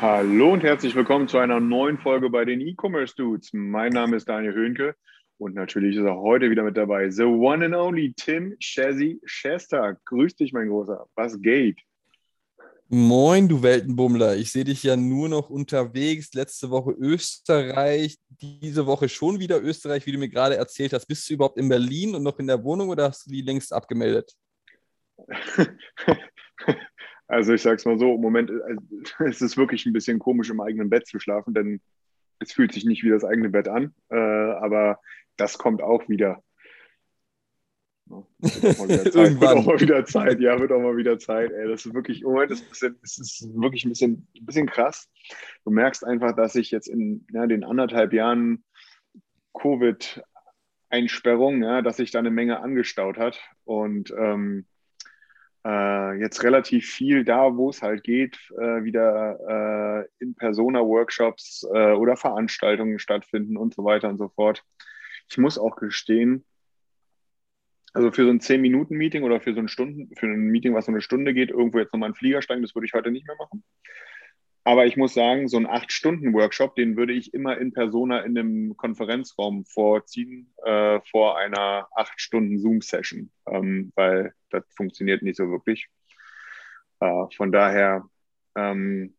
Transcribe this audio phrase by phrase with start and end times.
[0.00, 3.50] Hallo und herzlich willkommen zu einer neuen Folge bei den E-Commerce Dudes.
[3.52, 4.94] Mein Name ist Daniel Höhnke
[5.36, 9.98] und natürlich ist auch heute wieder mit dabei the one and only Tim Shazzy Shesta.
[10.06, 11.06] Grüß dich, mein Großer.
[11.16, 11.80] Was geht?
[12.88, 14.38] Moin, du Weltenbummler.
[14.38, 16.32] Ich sehe dich ja nur noch unterwegs.
[16.32, 21.04] Letzte Woche Österreich, diese Woche schon wieder Österreich, wie du mir gerade erzählt hast.
[21.04, 23.70] Bist du überhaupt in Berlin und noch in der Wohnung oder hast du die längst
[23.70, 24.32] abgemeldet?
[27.30, 28.76] Also ich sag's mal so, im Moment äh,
[29.24, 31.80] es ist wirklich ein bisschen komisch, im eigenen Bett zu schlafen, denn
[32.40, 34.98] es fühlt sich nicht wie das eigene Bett an, äh, aber
[35.36, 36.42] das kommt auch wieder.
[38.08, 39.40] Ja, wird auch mal wieder Zeit.
[39.40, 41.52] wird auch mal wieder Zeit, ja, wird auch mal wieder Zeit.
[41.52, 44.26] Ey, das ist wirklich, im Moment ist es ein bisschen, es ist wirklich ein bisschen,
[44.36, 45.08] ein bisschen krass.
[45.64, 48.64] Du merkst einfach, dass sich jetzt in ja, den anderthalb Jahren
[49.56, 54.66] Covid-Einsperrung, ja, dass sich da eine Menge angestaut hat und ähm,
[55.64, 61.92] äh, jetzt relativ viel da, wo es halt geht, äh, wieder äh, in Persona-Workshops äh,
[61.92, 64.64] oder Veranstaltungen stattfinden und so weiter und so fort.
[65.28, 66.44] Ich muss auch gestehen,
[67.92, 70.92] also für so ein 10-Minuten-Meeting oder für so ein Stunden, für ein Meeting, was so
[70.92, 73.36] eine Stunde geht, irgendwo jetzt nochmal einen Flieger steigen, das würde ich heute nicht mehr
[73.36, 73.64] machen.
[74.64, 78.76] Aber ich muss sagen, so ein 8-Stunden-Workshop, den würde ich immer in Persona in einem
[78.76, 85.88] Konferenzraum vorziehen, äh, vor einer 8-Stunden-Zoom-Session, ähm, weil das funktioniert nicht so wirklich.
[87.00, 88.08] Äh, von daher,
[88.54, 89.14] ähm,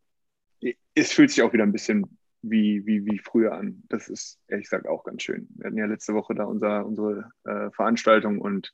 [0.94, 3.82] es fühlt sich auch wieder ein bisschen wie, wie, wie früher an.
[3.88, 5.48] Das ist ehrlich gesagt auch ganz schön.
[5.56, 8.72] Wir hatten ja letzte Woche da unser, unsere äh, Veranstaltung und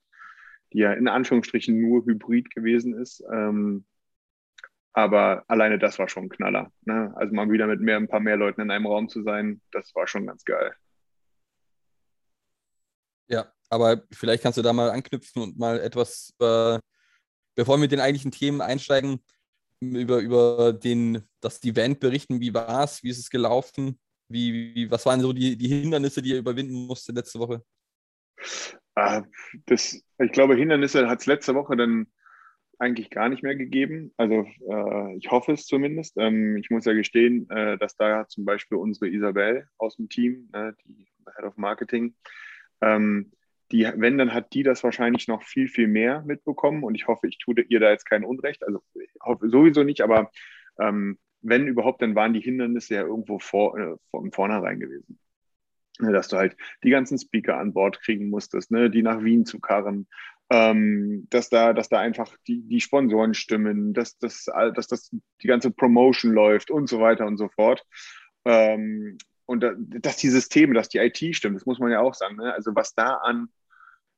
[0.72, 3.22] die ja in Anführungsstrichen nur hybrid gewesen ist.
[3.32, 3.84] Ähm,
[4.92, 6.72] aber alleine das war schon ein Knaller.
[6.82, 7.12] Ne?
[7.16, 9.94] Also mal wieder mit mehr, ein paar mehr Leuten in einem Raum zu sein, das
[9.94, 10.74] war schon ganz geil.
[13.28, 16.78] Ja, aber vielleicht kannst du da mal anknüpfen und mal etwas, äh,
[17.54, 19.22] bevor wir mit den eigentlichen Themen einsteigen,
[19.80, 22.40] über, über den, das Event berichten.
[22.40, 23.02] Wie war es?
[23.02, 24.00] Wie ist es gelaufen?
[24.28, 27.62] Wie, wie, was waren so die, die Hindernisse, die ihr überwinden musstet letzte Woche?
[28.94, 29.22] Ah,
[29.66, 32.08] das, ich glaube, Hindernisse hat es letzte Woche dann
[32.78, 34.12] eigentlich gar nicht mehr gegeben.
[34.16, 36.16] Also äh, ich hoffe es zumindest.
[36.16, 40.48] Ähm, ich muss ja gestehen, äh, dass da zum Beispiel unsere Isabel aus dem Team,
[40.52, 42.14] äh, die Head of Marketing,
[42.80, 43.32] ähm,
[43.72, 47.26] die, wenn, dann hat die das wahrscheinlich noch viel, viel mehr mitbekommen und ich hoffe,
[47.26, 48.64] ich tue ihr da jetzt kein Unrecht.
[48.66, 50.30] Also ich hoffe sowieso nicht, aber
[50.78, 55.18] ähm, wenn überhaupt, dann waren die Hindernisse ja irgendwo vor, äh, von vornherein gewesen.
[56.00, 59.44] Ne, Dass du halt die ganzen Speaker an Bord kriegen musstest, ne, die nach Wien
[59.44, 60.06] zu karren,
[60.50, 65.10] ähm, dass da, dass da einfach die, die Sponsoren stimmen, dass, dass, dass das
[65.42, 67.84] die ganze Promotion läuft und so weiter und so fort.
[68.44, 72.14] Ähm, und da, dass die Systeme, dass die IT stimmt, das muss man ja auch
[72.14, 72.36] sagen.
[72.36, 72.52] Ne?
[72.52, 73.48] Also was da an,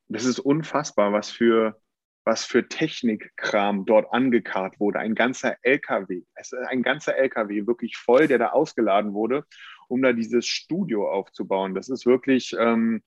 [0.07, 1.79] das ist unfassbar, was für,
[2.25, 4.99] was für Technikkram dort angekarrt wurde.
[4.99, 9.45] Ein ganzer LKW, es ein ganzer LKW wirklich voll, der da ausgeladen wurde,
[9.87, 11.75] um da dieses Studio aufzubauen.
[11.75, 13.01] Das ist wirklich, ähm,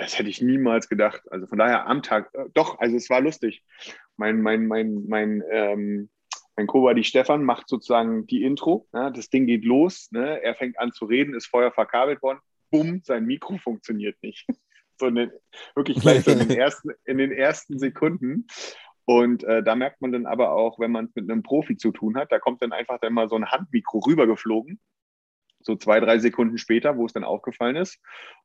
[0.00, 1.22] das hätte ich niemals gedacht.
[1.30, 3.64] Also von daher am Tag, äh, doch, also es war lustig.
[4.16, 6.10] Mein, mein, mein, mein, ähm,
[6.56, 8.88] mein Co-Buddy Stefan macht sozusagen die Intro.
[8.92, 10.08] Ja, das Ding geht los.
[10.10, 10.42] Ne?
[10.42, 12.40] Er fängt an zu reden, ist vorher verkabelt worden.
[12.70, 14.46] Bumm, sein Mikro funktioniert nicht.
[14.98, 15.32] so eine,
[15.74, 18.46] wirklich gleich so in den ersten, in den ersten Sekunden.
[19.04, 21.92] Und äh, da merkt man dann aber auch, wenn man es mit einem Profi zu
[21.92, 24.80] tun hat, da kommt dann einfach dann mal so ein Handmikro rübergeflogen.
[25.66, 28.00] So zwei, drei Sekunden später, wo es dann aufgefallen ist.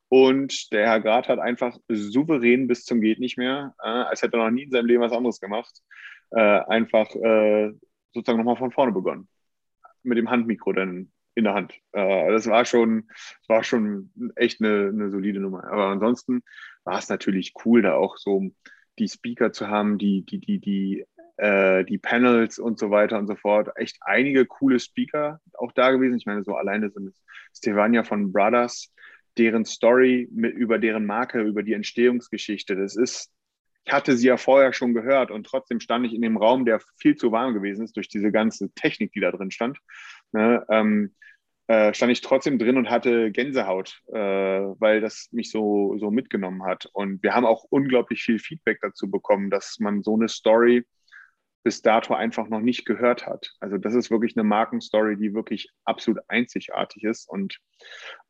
[0.10, 4.38] Und der Herr Grad hat einfach souverän bis zum Geht nicht mehr, äh, als hätte
[4.38, 5.72] er noch nie in seinem Leben was anderes gemacht,
[6.32, 7.72] äh, einfach äh,
[8.12, 9.30] sozusagen nochmal von vorne begonnen.
[10.02, 11.74] Mit dem Handmikro dann in der Hand.
[11.92, 13.08] Äh, das war schon,
[13.48, 15.64] war schon echt eine, eine solide Nummer.
[15.66, 16.42] Aber ansonsten
[16.84, 18.50] war es natürlich cool, da auch so
[18.98, 21.06] die Speaker zu haben, die, die, die, die,
[21.42, 23.70] äh, die Panels und so weiter und so fort.
[23.76, 26.18] Echt einige coole Speaker auch da gewesen.
[26.18, 27.16] Ich meine, so alleine sind
[27.56, 28.94] Stevania von Brothers,
[29.40, 32.76] deren Story mit, über deren Marke, über die Entstehungsgeschichte.
[32.76, 33.32] Das ist,
[33.86, 36.80] ich hatte sie ja vorher schon gehört und trotzdem stand ich in dem Raum, der
[36.98, 39.80] viel zu warm gewesen ist durch diese ganze Technik, die da drin stand.
[40.34, 41.16] Ne, ähm,
[41.66, 46.66] äh, stand ich trotzdem drin und hatte Gänsehaut, äh, weil das mich so, so mitgenommen
[46.66, 46.88] hat.
[46.94, 50.86] Und wir haben auch unglaublich viel Feedback dazu bekommen, dass man so eine Story
[51.64, 53.54] bis dato einfach noch nicht gehört hat.
[53.60, 57.60] Also das ist wirklich eine Markenstory, die wirklich absolut einzigartig ist und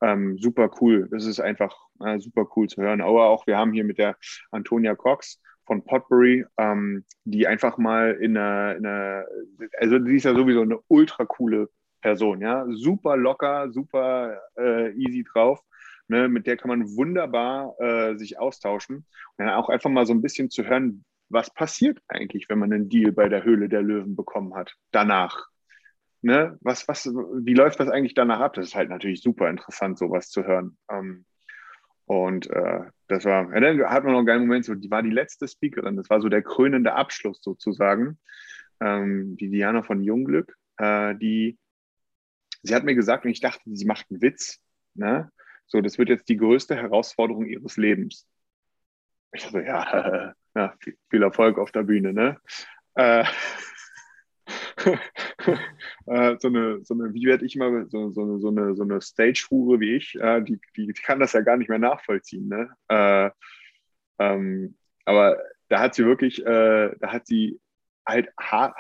[0.01, 1.07] ähm, super cool.
[1.12, 3.01] Das ist einfach äh, super cool zu hören.
[3.01, 4.18] Aber auch wir haben hier mit der
[4.51, 8.86] Antonia Cox von Potbury, ähm, die einfach mal in einer, in
[9.78, 11.69] also die ist ja sowieso eine ultra coole
[12.01, 15.62] Person, ja, super locker, super äh, easy drauf.
[16.07, 19.06] Ne, mit der kann man wunderbar äh, sich austauschen und
[19.38, 22.89] dann auch einfach mal so ein bisschen zu hören, was passiert eigentlich, wenn man einen
[22.89, 25.48] Deal bei der Höhle der Löwen bekommen hat, danach.
[26.22, 26.57] Ne?
[26.62, 28.54] Was, was, wie läuft das eigentlich danach ab?
[28.54, 30.78] Das ist halt natürlich super interessant, sowas zu hören.
[30.89, 31.25] Ähm,
[32.06, 35.01] und äh, das war, ja, dann hat man noch einen geilen Moment, so, die war
[35.01, 38.19] die letzte Speakerin, das war so der krönende Abschluss sozusagen.
[38.80, 41.57] Ähm, die Diana von Jungglück, äh, die,
[42.63, 44.60] sie hat mir gesagt, und ich dachte, sie macht einen Witz,
[44.94, 45.31] ne?
[45.68, 48.28] So, das wird jetzt die größte Herausforderung ihres Lebens.
[49.31, 50.74] Ich dachte, ja, ja
[51.09, 52.38] viel, Erfolg auf der Bühne, ne?
[52.95, 53.24] Äh,
[56.06, 59.01] äh, so, eine, so eine, wie werde ich mal, so, so, so eine, so eine
[59.01, 62.69] Stage-Hure wie ich, äh, die, die, kann das ja gar nicht mehr nachvollziehen, ne?
[62.88, 63.30] Äh,
[64.19, 65.38] ähm, aber
[65.69, 67.59] da hat sie wirklich, äh, da hat sie
[68.06, 68.75] halt hart,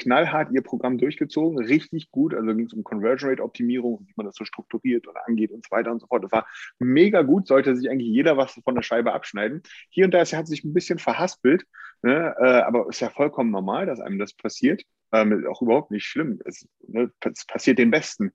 [0.00, 2.34] knallhart ihr Programm durchgezogen, richtig gut.
[2.34, 5.64] Also ging es um Conversion Rate Optimierung, wie man das so strukturiert und angeht und
[5.64, 6.24] so weiter und so fort.
[6.24, 6.46] Das war
[6.78, 9.62] mega gut, sollte sich eigentlich jeder was von der Scheibe abschneiden.
[9.90, 11.64] Hier und da ist, hat sich ein bisschen verhaspelt,
[12.02, 12.34] ne?
[12.38, 14.82] äh, aber ist ja vollkommen normal, dass einem das passiert.
[15.12, 16.40] Ähm, auch überhaupt nicht schlimm.
[16.44, 17.10] Es, ne?
[17.24, 18.32] es passiert den Besten.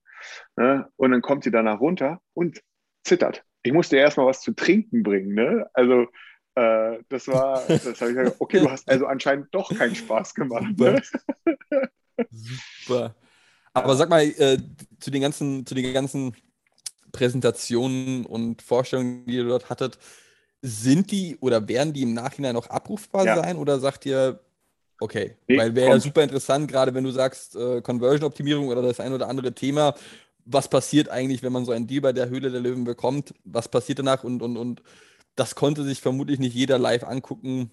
[0.55, 0.87] Ne?
[0.95, 2.61] Und dann kommt sie danach runter und
[3.03, 3.43] zittert.
[3.63, 5.33] Ich musste erstmal was zu trinken bringen.
[5.33, 5.67] Ne?
[5.73, 6.07] Also
[6.55, 10.33] äh, das war, das habe ich gesagt, okay, du hast also anscheinend doch keinen Spaß
[10.33, 10.77] gemacht.
[10.77, 11.01] Ne?
[12.31, 13.15] Super.
[13.73, 14.57] Aber sag mal, äh,
[14.99, 16.33] zu den ganzen, zu den ganzen
[17.11, 19.99] Präsentationen und Vorstellungen, die ihr dort hattet,
[20.61, 23.35] sind die oder werden die im Nachhinein noch abrufbar ja.
[23.35, 24.39] sein oder sagt ihr,
[24.99, 28.99] okay, nee, weil wäre ja super interessant, gerade wenn du sagst, äh, Conversion-Optimierung oder das
[28.99, 29.93] ein oder andere Thema,
[30.45, 33.67] was passiert eigentlich, wenn man so einen Deal bei der Höhle der Löwen bekommt, was
[33.67, 34.81] passiert danach und, und, und
[35.35, 37.71] das konnte sich vermutlich nicht jeder live angucken.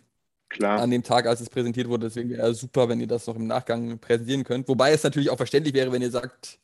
[0.48, 0.80] Klar.
[0.80, 2.06] An dem Tag, als es präsentiert wurde.
[2.08, 4.68] Deswegen wäre es super, wenn ihr das noch im Nachgang präsentieren könnt.
[4.68, 6.58] Wobei es natürlich auch verständlich wäre, wenn ihr sagt,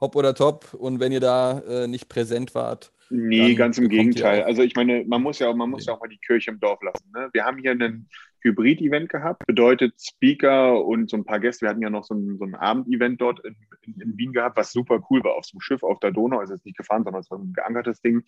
[0.00, 2.90] hopp oder top und wenn ihr da äh, nicht präsent wart.
[3.10, 4.42] Nee, ganz im Gegenteil.
[4.44, 6.58] Also ich meine, man muss ja auch, man muss ja auch mal die Kirche im
[6.58, 7.10] Dorf lassen.
[7.14, 7.28] Ne?
[7.32, 8.08] Wir haben hier einen
[8.44, 11.62] Hybrid-Event gehabt, bedeutet Speaker und so ein paar Gäste.
[11.62, 14.56] Wir hatten ja noch so ein, so ein Abend-Event dort in, in, in, Wien gehabt,
[14.56, 16.38] was super cool war auf so einem Schiff auf der Donau.
[16.38, 18.22] Also jetzt nicht gefahren, sondern es war ein geankertes Ding.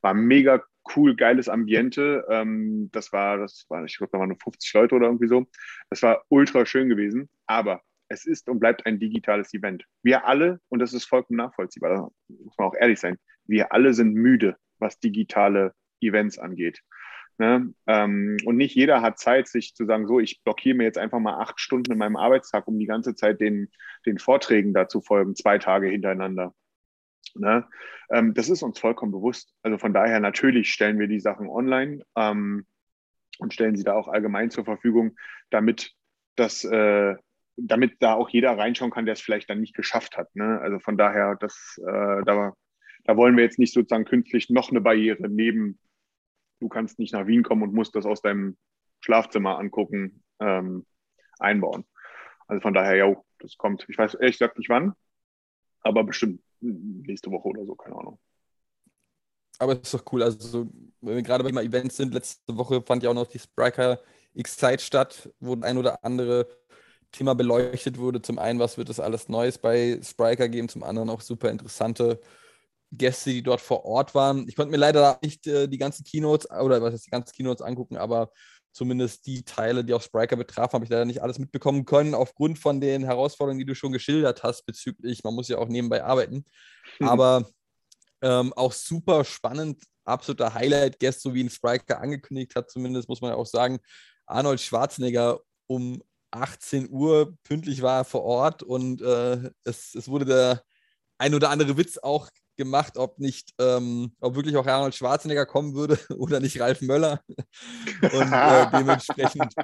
[0.00, 0.62] War mega
[0.96, 2.24] cool, geiles Ambiente.
[2.30, 5.46] Ähm, das war, das war, ich glaube, da waren nur 50 Leute oder irgendwie so.
[5.90, 7.28] Das war ultra schön gewesen.
[7.46, 9.84] Aber es ist und bleibt ein digitales Event.
[10.02, 13.92] Wir alle, und das ist vollkommen nachvollziehbar, da muss man auch ehrlich sein, wir alle
[13.94, 16.82] sind müde, was digitale Events angeht.
[17.38, 17.72] Ne?
[17.86, 21.20] Ähm, und nicht jeder hat Zeit, sich zu sagen, so, ich blockiere mir jetzt einfach
[21.20, 23.70] mal acht Stunden in meinem Arbeitstag, um die ganze Zeit den,
[24.06, 26.52] den Vorträgen dazu folgen, zwei Tage hintereinander.
[27.34, 27.64] Ne?
[28.10, 29.54] Ähm, das ist uns vollkommen bewusst.
[29.62, 32.66] Also von daher natürlich stellen wir die Sachen online ähm,
[33.38, 35.16] und stellen sie da auch allgemein zur Verfügung,
[35.50, 35.92] damit
[36.34, 37.14] das, äh,
[37.56, 40.34] damit da auch jeder reinschauen kann, der es vielleicht dann nicht geschafft hat.
[40.34, 40.60] Ne?
[40.60, 42.52] Also von daher, das, äh, da,
[43.04, 45.78] da wollen wir jetzt nicht sozusagen künstlich noch eine Barriere neben
[46.60, 48.56] du kannst nicht nach Wien kommen und musst das aus deinem
[49.00, 50.86] Schlafzimmer angucken, ähm,
[51.38, 51.84] einbauen.
[52.46, 53.86] Also von daher, ja, das kommt.
[53.88, 54.94] Ich weiß ehrlich gesagt nicht wann,
[55.80, 58.18] aber bestimmt nächste Woche oder so, keine Ahnung.
[59.58, 60.22] Aber es ist doch cool.
[60.22, 60.68] Also,
[61.00, 64.00] wenn wir gerade bei Events sind, letzte Woche fand ja auch noch die Spriker
[64.34, 66.46] X-Zeit statt, wo ein oder andere
[67.10, 68.22] Thema beleuchtet wurde.
[68.22, 72.20] Zum einen, was wird es alles Neues bei Spriker geben, zum anderen auch super interessante
[72.90, 74.48] Gäste, die dort vor Ort waren.
[74.48, 77.62] Ich konnte mir leider nicht äh, die ganzen Keynotes oder was heißt die ganzen Keynotes
[77.62, 78.30] angucken, aber
[78.72, 82.58] zumindest die Teile, die auch Spriker betrafen, habe ich leider nicht alles mitbekommen können, aufgrund
[82.58, 86.44] von den Herausforderungen, die du schon geschildert hast, bezüglich, man muss ja auch nebenbei arbeiten.
[86.98, 87.08] Mhm.
[87.08, 87.46] Aber
[88.22, 93.32] ähm, auch super spannend, absoluter Highlight-Guest, so wie ein Spriker angekündigt hat, zumindest muss man
[93.32, 93.80] ja auch sagen,
[94.26, 100.24] Arnold Schwarzenegger um 18 Uhr pünktlich war er vor Ort und äh, es, es wurde
[100.24, 100.62] der
[101.18, 102.28] ein oder andere Witz auch
[102.58, 107.22] gemacht, ob nicht, ähm, ob wirklich auch Arnold Schwarzenegger kommen würde oder nicht Ralf Möller.
[108.02, 109.54] Und äh, dementsprechend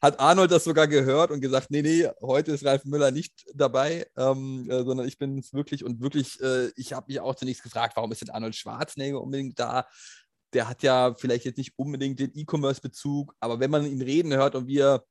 [0.00, 4.06] hat Arnold das sogar gehört und gesagt, nee, nee, heute ist Ralf Müller nicht dabei,
[4.16, 7.64] ähm, äh, sondern ich bin es wirklich und wirklich, äh, ich habe mich auch zunächst
[7.64, 9.88] gefragt, warum ist denn Arnold Schwarzenegger unbedingt da?
[10.52, 14.54] Der hat ja vielleicht jetzt nicht unbedingt den E-Commerce-Bezug, aber wenn man ihn reden hört
[14.54, 15.04] und wie er,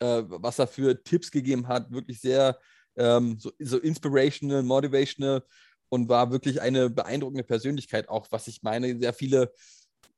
[0.00, 2.58] äh, was er für Tipps gegeben hat, wirklich sehr
[2.96, 5.42] ähm, so, so inspirational, motivational,
[5.88, 9.52] und war wirklich eine beeindruckende Persönlichkeit, auch was ich meine, sehr viele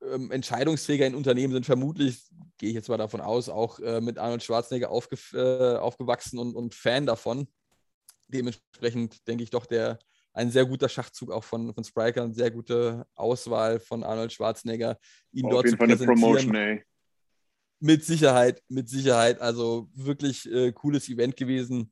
[0.02, 2.22] ähm, Entscheidungsträger in Unternehmen sind vermutlich,
[2.58, 6.54] gehe ich jetzt mal davon aus, auch äh, mit Arnold Schwarzenegger aufge äh, aufgewachsen und,
[6.54, 7.48] und Fan davon.
[8.28, 9.98] Dementsprechend denke ich doch, der
[10.36, 14.98] ein sehr guter Schachzug auch von, von Spriker, eine sehr gute Auswahl von Arnold Schwarzenegger,
[15.32, 16.06] ihn Auf dort jeden zu Fall eine.
[16.06, 16.84] Promotion, ey.
[17.80, 19.40] Mit Sicherheit, mit Sicherheit.
[19.40, 21.90] Also wirklich äh, cooles Event gewesen.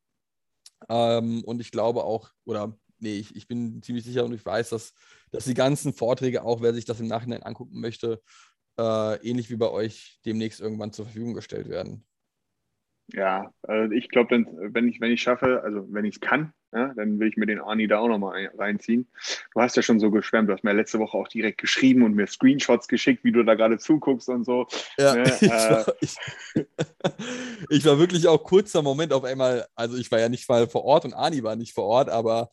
[0.89, 4.71] Ähm, und ich glaube auch, oder nee, ich, ich bin ziemlich sicher und ich weiß,
[4.71, 4.95] dass,
[5.31, 8.21] dass die ganzen Vorträge, auch wer sich das im Nachhinein angucken möchte,
[8.79, 12.05] äh, ähnlich wie bei euch demnächst irgendwann zur Verfügung gestellt werden.
[13.13, 16.93] Ja, also ich glaube, wenn ich wenn ich schaffe, also wenn ich es kann, ja,
[16.95, 19.07] dann will ich mir den Arnie da auch nochmal reinziehen.
[19.53, 22.15] Du hast ja schon so geschwärmt, du hast mir letzte Woche auch direkt geschrieben und
[22.15, 24.67] mir Screenshots geschickt, wie du da gerade zuguckst und so.
[24.99, 26.17] Ja, Ne, ich, äh, war, ich,
[27.69, 30.85] ich war wirklich auch kurzer Moment auf einmal, also ich war ja nicht mal vor
[30.85, 32.51] Ort und Ani war nicht vor Ort, aber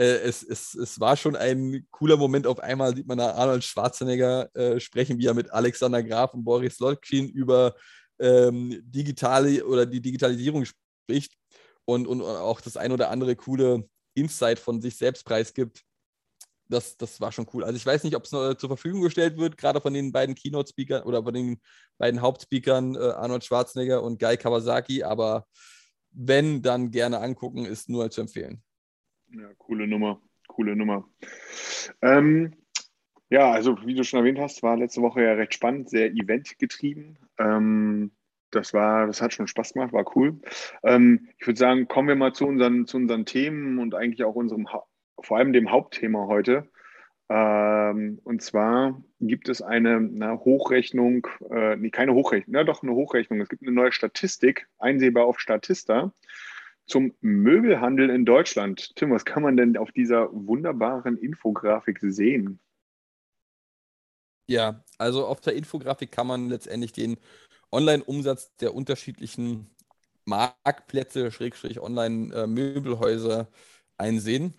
[0.00, 2.46] äh, es, es, es war schon ein cooler Moment.
[2.46, 6.42] Auf einmal sieht man da Arnold Schwarzenegger äh, sprechen, wie er mit Alexander Graf und
[6.42, 7.74] Boris Lotkin über
[8.18, 11.34] ähm, digitale oder die Digitalisierung spricht
[11.84, 15.82] und, und auch das ein oder andere coole Insight von sich selbst preisgibt.
[16.68, 17.64] Das, das war schon cool.
[17.64, 20.34] Also ich weiß nicht, ob es noch zur Verfügung gestellt wird, gerade von den beiden
[20.34, 21.60] Keynote-Speakern oder von den
[21.98, 25.46] beiden Hauptspeakern, äh, Arnold Schwarzenegger und Guy Kawasaki, aber
[26.12, 28.62] wenn, dann gerne angucken, ist nur zu empfehlen.
[29.32, 31.08] Ja, coole Nummer, coole Nummer.
[32.02, 32.54] Ähm,
[33.28, 37.18] ja, also wie du schon erwähnt hast, war letzte Woche ja recht spannend, sehr eventgetrieben.
[37.38, 38.10] Ähm,
[38.50, 40.40] das war, das hat schon Spaß gemacht, war cool.
[40.82, 44.34] Ähm, ich würde sagen, kommen wir mal zu unseren, zu unseren Themen und eigentlich auch
[44.34, 44.66] unserem,
[45.20, 46.68] vor allem dem Hauptthema heute.
[47.28, 52.92] Ähm, und zwar gibt es eine, na, Hochrechnung, äh, nee, keine Hochrechnung, na doch eine
[52.92, 53.40] Hochrechnung.
[53.40, 56.12] Es gibt eine neue Statistik, einsehbar auf Statista,
[56.90, 58.94] zum Möbelhandel in Deutschland.
[58.96, 62.60] Tim, was kann man denn auf dieser wunderbaren Infografik sehen?
[64.46, 67.16] Ja, also auf der Infografik kann man letztendlich den
[67.70, 69.70] Online-Umsatz der unterschiedlichen
[70.24, 73.48] Marktplätze, Schrägstrich Online-Möbelhäuser
[73.96, 74.54] einsehen.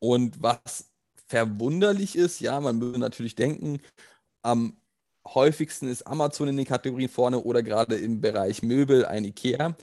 [0.00, 0.92] Und was
[1.28, 3.80] verwunderlich ist, ja, man würde natürlich denken,
[4.42, 4.76] am
[5.26, 9.76] häufigsten ist Amazon in den Kategorien vorne oder gerade im Bereich Möbel ein IKEA.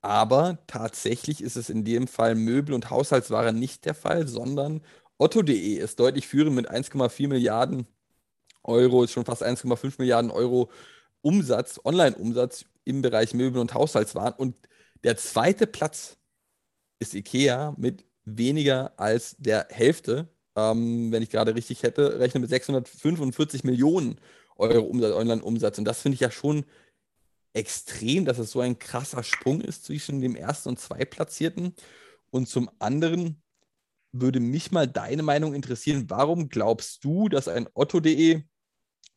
[0.00, 4.82] Aber tatsächlich ist es in dem Fall Möbel und Haushaltsware nicht der Fall, sondern
[5.18, 7.86] Otto.de ist deutlich führend mit 1,4 Milliarden
[8.62, 10.70] Euro, ist schon fast 1,5 Milliarden Euro
[11.22, 14.34] Umsatz, Online-Umsatz im Bereich Möbel und Haushaltswaren.
[14.34, 14.56] Und
[15.04, 16.18] der zweite Platz
[17.00, 22.50] ist IKEA mit weniger als der Hälfte, ähm, wenn ich gerade richtig hätte, rechne mit
[22.50, 24.20] 645 Millionen
[24.56, 25.78] Euro Umsatz, Online-Umsatz.
[25.78, 26.64] Und das finde ich ja schon
[27.58, 31.74] extrem, dass es so ein krasser Sprung ist zwischen dem ersten und zweitplatzierten.
[32.30, 33.42] Und zum anderen
[34.12, 36.08] würde mich mal deine Meinung interessieren.
[36.08, 38.42] Warum glaubst du, dass ein Otto.de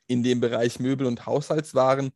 [0.07, 2.11] in dem Bereich Möbel und Haushaltswaren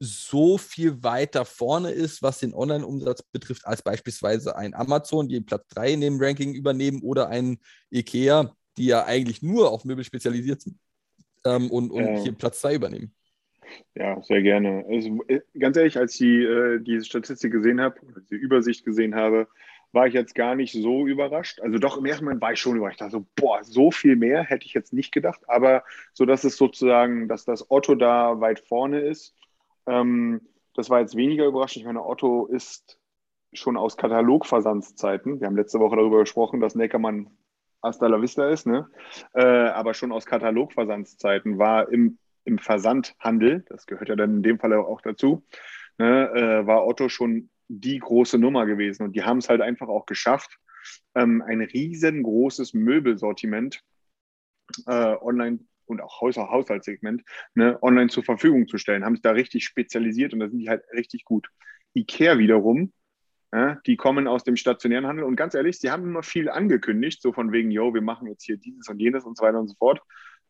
[0.00, 5.68] so viel weiter vorne ist, was den Online-Umsatz betrifft, als beispielsweise ein Amazon, die Platz
[5.68, 7.58] 3 in dem Ranking übernehmen, oder ein
[7.90, 10.80] IKEA, die ja eigentlich nur auf Möbel spezialisiert sind
[11.44, 12.22] ähm, und, und Ja.
[12.22, 13.14] hier Platz 2 übernehmen.
[13.94, 14.84] Ja, sehr gerne.
[14.88, 19.14] Also, äh, ganz ehrlich, als ich äh, diese Statistik gesehen habe, oder die Übersicht gesehen
[19.14, 19.48] habe,
[19.92, 21.60] war ich jetzt gar nicht so überrascht.
[21.60, 23.02] Also doch im ersten Moment war ich schon überrascht.
[23.02, 25.40] Ich so, boah, so viel mehr hätte ich jetzt nicht gedacht.
[25.48, 29.34] Aber so, dass es sozusagen, dass das Otto da weit vorne ist,
[29.86, 30.40] ähm,
[30.74, 31.82] das war jetzt weniger überraschend.
[31.82, 32.98] Ich meine, Otto ist
[33.52, 35.40] schon aus Katalogversandszeiten.
[35.40, 37.30] Wir haben letzte Woche darüber gesprochen, dass Neckermann
[37.82, 38.88] hasta la vista ist, ne?
[39.34, 44.58] Äh, aber schon aus Katalogversandszeiten war im, im Versandhandel, das gehört ja dann in dem
[44.58, 45.44] Fall auch dazu,
[45.98, 49.04] ne, äh, war Otto schon die große Nummer gewesen.
[49.04, 50.58] Und die haben es halt einfach auch geschafft,
[51.14, 53.82] ähm, ein riesengroßes Möbelsortiment
[54.86, 57.22] äh, online und auch Haus Haushaltssegment
[57.54, 59.04] ne, online zur Verfügung zu stellen.
[59.04, 61.48] Haben sich da richtig spezialisiert und da sind die halt richtig gut.
[61.94, 62.92] Ikea wiederum,
[63.52, 67.20] ja, die kommen aus dem stationären Handel und ganz ehrlich, sie haben immer viel angekündigt,
[67.20, 69.68] so von wegen, yo, wir machen jetzt hier dieses und jenes und so weiter und
[69.68, 70.00] so fort.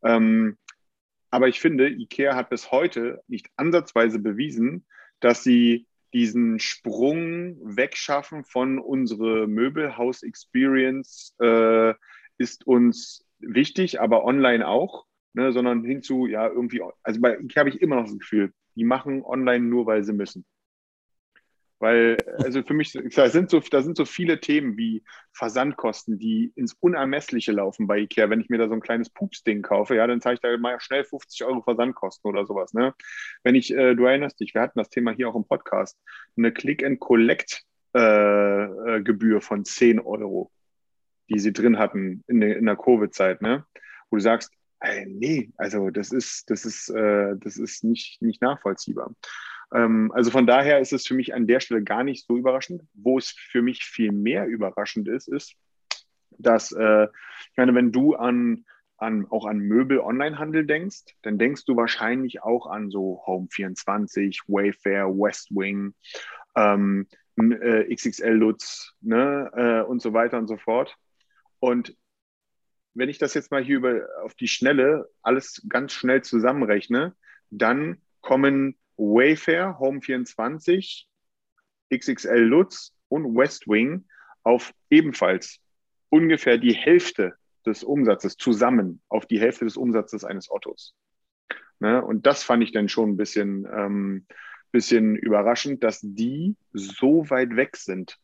[0.04, 0.56] Ähm,
[1.32, 4.84] aber ich finde, Ikea hat bis heute nicht ansatzweise bewiesen,
[5.20, 11.94] dass sie diesen Sprung wegschaffen von unsere Möbelhaus-Experience äh,
[12.36, 17.70] ist uns wichtig, aber online auch, ne, sondern hinzu, ja, irgendwie, also bei Ikea habe
[17.70, 20.44] ich immer noch das Gefühl, die machen online nur, weil sie müssen.
[21.82, 26.52] Weil, also für mich, da sind, so, da sind so viele Themen wie Versandkosten, die
[26.54, 28.30] ins Unermessliche laufen bei Ikea.
[28.30, 30.78] Wenn ich mir da so ein kleines Pupsding kaufe, ja, dann zahle ich da mal
[30.78, 32.72] schnell 50 Euro Versandkosten oder sowas.
[32.72, 32.94] Ne?
[33.42, 35.98] Wenn ich, äh, du erinnerst dich, wir hatten das Thema hier auch im Podcast,
[36.36, 40.52] eine Click-and-Collect-Gebühr äh, äh, von 10 Euro,
[41.30, 43.66] die sie drin hatten in der, in der Covid-Zeit, ne?
[44.08, 44.52] wo du sagst,
[44.84, 49.14] Äh, nee, also das ist, das ist, äh, das ist nicht, nicht nachvollziehbar.
[49.72, 52.82] Ähm, also von daher ist es für mich an der Stelle gar nicht so überraschend.
[52.94, 55.54] Wo es für mich viel mehr überraschend ist, ist,
[56.38, 58.64] dass, äh, ich meine, wenn du an,
[58.96, 65.94] an auch an Möbel-Online-Handel denkst, dann denkst du wahrscheinlich auch an so Home24, Wayfair, Westwing,
[66.56, 70.96] ähm, äh, XXL Lutz ne, äh, und so weiter und so fort.
[71.58, 71.96] Und
[72.94, 77.14] wenn ich das jetzt mal hier über, auf die Schnelle alles ganz schnell zusammenrechne,
[77.50, 81.04] dann kommen Wayfair, Home24,
[81.92, 84.04] XXL Lutz und Westwing
[84.42, 85.58] auf ebenfalls
[86.08, 87.34] ungefähr die Hälfte
[87.64, 90.94] des Umsatzes zusammen, auf die Hälfte des Umsatzes eines Ottos.
[91.78, 92.04] Ne?
[92.04, 94.26] Und das fand ich dann schon ein bisschen, ähm,
[94.72, 98.18] bisschen überraschend, dass die so weit weg sind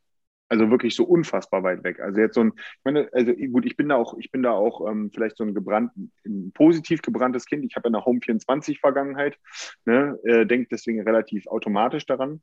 [0.48, 2.00] also wirklich so unfassbar weit weg.
[2.00, 4.52] Also jetzt so ein, ich meine, also gut, ich bin da auch, ich bin da
[4.52, 5.92] auch ähm, vielleicht so ein gebrannt,
[6.24, 7.64] ein positiv gebranntes Kind.
[7.64, 9.38] Ich habe eine Home 24 Vergangenheit,
[9.84, 12.42] ne, äh, denke deswegen relativ automatisch daran.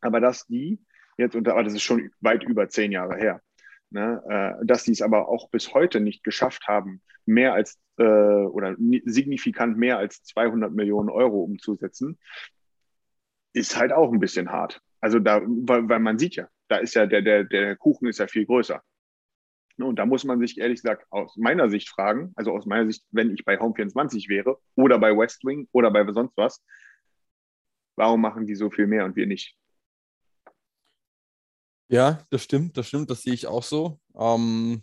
[0.00, 0.80] Aber dass die
[1.16, 3.40] jetzt, und aber das ist schon weit über zehn Jahre her,
[3.90, 4.22] ne,
[4.60, 8.76] äh, dass die es aber auch bis heute nicht geschafft haben, mehr als äh, oder
[9.04, 12.18] signifikant mehr als 200 Millionen Euro umzusetzen,
[13.52, 14.80] ist halt auch ein bisschen hart.
[15.00, 18.18] Also da, weil, weil man sieht ja, da ist ja der, der, der Kuchen ist
[18.18, 18.82] ja viel größer.
[19.76, 23.04] Und da muss man sich ehrlich gesagt aus meiner Sicht fragen, also aus meiner Sicht,
[23.10, 26.64] wenn ich bei Home24 wäre oder bei Westwing oder bei sonst was,
[27.96, 29.54] warum machen die so viel mehr und wir nicht?
[31.88, 34.00] Ja, das stimmt, das stimmt, das sehe ich auch so.
[34.14, 34.82] Ähm,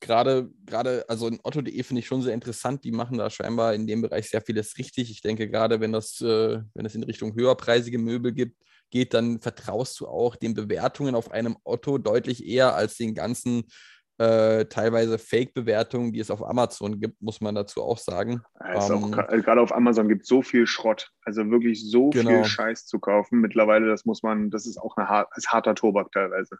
[0.00, 2.84] gerade, gerade, also in Otto.de finde ich schon sehr interessant.
[2.84, 5.10] Die machen da scheinbar in dem Bereich sehr vieles richtig.
[5.10, 8.56] Ich denke, gerade wenn das, äh, wenn es in Richtung höherpreisige Möbel gibt,
[8.90, 13.64] geht, dann vertraust du auch den Bewertungen auf einem Otto deutlich eher als den ganzen
[14.20, 18.42] äh, teilweise Fake-Bewertungen, die es auf Amazon gibt, muss man dazu auch sagen.
[18.62, 22.30] Ähm, also gerade auf Amazon gibt es so viel Schrott, also wirklich so genau.
[22.30, 23.40] viel Scheiß zu kaufen.
[23.40, 26.58] Mittlerweile, das muss man, das ist auch ein harter Tobak teilweise.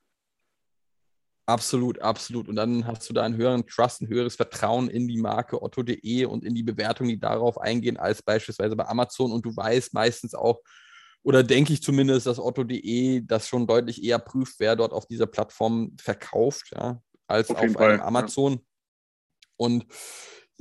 [1.45, 2.49] Absolut, absolut.
[2.49, 6.25] Und dann hast du da einen höheren Trust, ein höheres Vertrauen in die Marke Otto.de
[6.25, 9.33] und in die Bewertungen, die darauf eingehen, als beispielsweise bei Amazon.
[9.33, 10.61] Und du weißt meistens auch,
[11.23, 15.27] oder denke ich zumindest, dass Otto.de das schon deutlich eher prüft, wer dort auf dieser
[15.27, 18.53] Plattform verkauft, ja, als auf, auf einem Amazon.
[18.55, 18.59] Ja.
[19.57, 19.87] Und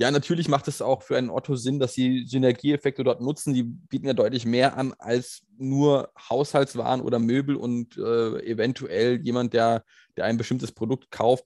[0.00, 3.52] ja, natürlich macht es auch für einen Otto Sinn, dass sie Synergieeffekte dort nutzen.
[3.52, 9.52] Die bieten ja deutlich mehr an als nur Haushaltswaren oder Möbel und äh, eventuell jemand,
[9.52, 9.84] der,
[10.16, 11.44] der ein bestimmtes Produkt kauft,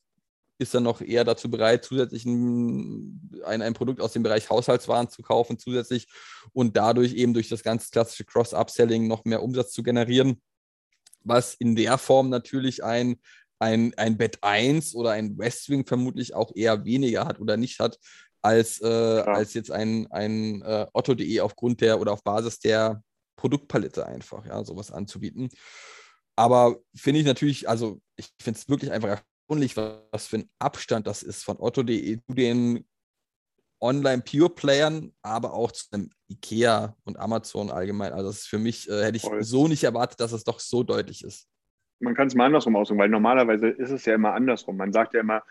[0.58, 5.08] ist dann noch eher dazu bereit, zusätzlich ein, ein, ein, Produkt aus dem Bereich Haushaltswaren
[5.08, 6.06] zu kaufen, zusätzlich
[6.52, 10.40] und dadurch eben durch das ganz klassische Cross-Upselling noch mehr Umsatz zu generieren,
[11.24, 13.16] was in der Form natürlich ein,
[13.58, 17.98] ein, ein Bett 1 oder ein Westwing vermutlich auch eher weniger hat oder nicht hat,
[18.42, 23.02] als, äh, als jetzt ein, ein äh, Otto.de aufgrund der oder auf Basis der
[23.36, 25.48] Produktpalette einfach, ja, sowas anzubieten.
[26.36, 31.22] Aber finde ich natürlich, also ich finde es wirklich einfach was für ein Abstand das
[31.22, 32.84] ist von Otto.de zu den
[33.80, 35.86] Online-Pure-Playern, aber auch zu
[36.28, 38.12] IKEA und Amazon allgemein.
[38.12, 39.42] Also das ist für mich, äh, hätte ich Voll.
[39.42, 41.48] so nicht erwartet, dass es doch so deutlich ist.
[42.00, 44.76] Man kann es mal andersrum ausdrücken, weil normalerweise ist es ja immer andersrum.
[44.76, 45.42] Man sagt ja immer,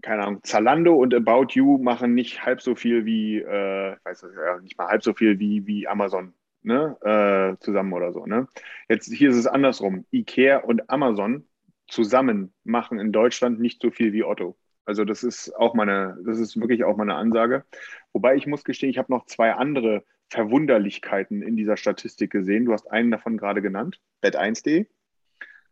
[0.00, 4.22] keine Ahnung, Zalando und About You machen nicht halb so viel wie, äh, ich weiß
[4.22, 8.26] nicht, nicht mal halb so viel wie, wie Amazon ne, äh, zusammen oder so.
[8.26, 8.48] Ne?
[8.88, 10.06] Jetzt hier ist es andersrum.
[10.12, 11.46] IKEA und Amazon
[11.92, 14.56] zusammen machen in Deutschland nicht so viel wie Otto.
[14.84, 17.64] Also das ist auch meine, das ist wirklich auch meine Ansage.
[18.12, 22.64] Wobei ich muss gestehen, ich habe noch zwei andere Verwunderlichkeiten in dieser Statistik gesehen.
[22.64, 24.86] Du hast einen davon gerade genannt, Bet1.de.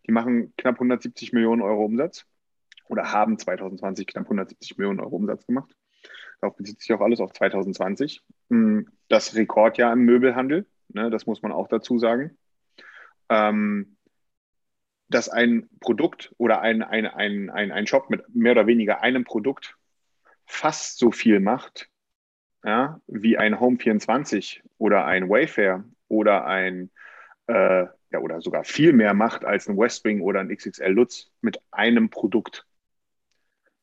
[0.07, 2.27] Die machen knapp 170 Millionen Euro Umsatz
[2.89, 5.75] oder haben 2020 knapp 170 Millionen Euro Umsatz gemacht.
[6.41, 8.23] Darauf bezieht sich auch alles auf 2020.
[8.51, 12.37] Hm, das Rekordjahr im Möbelhandel, ne, das muss man auch dazu sagen.
[13.31, 13.97] Ähm,
[15.11, 19.25] dass ein Produkt oder ein, ein, ein, ein, ein Shop mit mehr oder weniger einem
[19.25, 19.77] Produkt
[20.47, 21.89] fast so viel macht,
[22.65, 26.91] ja, wie ein Home24 oder ein Wayfair oder ein,
[27.47, 31.61] äh, ja, oder sogar viel mehr macht als ein Westwing oder ein XXL Lutz mit
[31.71, 32.67] einem Produkt.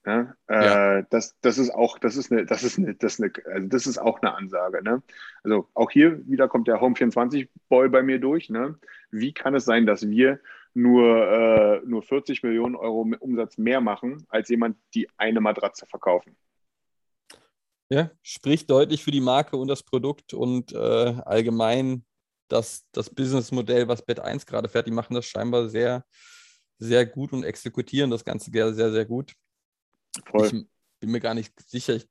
[0.05, 1.03] Ja, äh.
[1.09, 3.87] Das, das ist auch, das ist eine, das ist eine, das ist eine, also das
[3.87, 4.81] ist auch eine Ansage.
[4.81, 5.03] Ne?
[5.43, 8.49] Also auch hier wieder kommt der Home 24 Boy bei mir durch.
[8.49, 8.79] Ne?
[9.11, 10.39] Wie kann es sein, dass wir
[10.77, 16.37] nur, äh, nur 40 Millionen Euro Umsatz mehr machen, als jemand, die eine Matratze verkaufen?
[17.89, 22.05] Ja, spricht deutlich für die Marke und das Produkt und äh, allgemein
[22.47, 26.05] das, das Businessmodell, was Bett 1 gerade fährt, die machen das scheinbar sehr,
[26.77, 29.33] sehr gut und exekutieren das Ganze sehr, sehr, sehr gut.
[30.25, 30.45] Voll.
[30.45, 30.51] Ich
[30.99, 31.95] bin mir gar nicht sicher.
[31.95, 32.07] Ich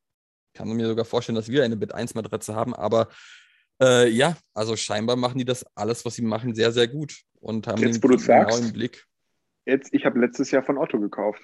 [0.55, 3.09] kann mir sogar vorstellen, dass wir eine Bit 1 Matratze haben, aber
[3.81, 7.67] äh, ja, also scheinbar machen die das alles, was sie machen, sehr, sehr gut und
[7.67, 8.73] haben Jetzt, den wo du sagst.
[8.73, 9.07] Blick.
[9.65, 11.43] Jetzt, ich habe letztes Jahr von Otto gekauft.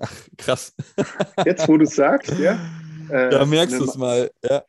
[0.00, 0.74] Ach, krass.
[1.44, 2.58] Jetzt, wo du sagst, ja.
[3.10, 4.30] Äh, da merkst du es mal.
[4.48, 4.64] Ja.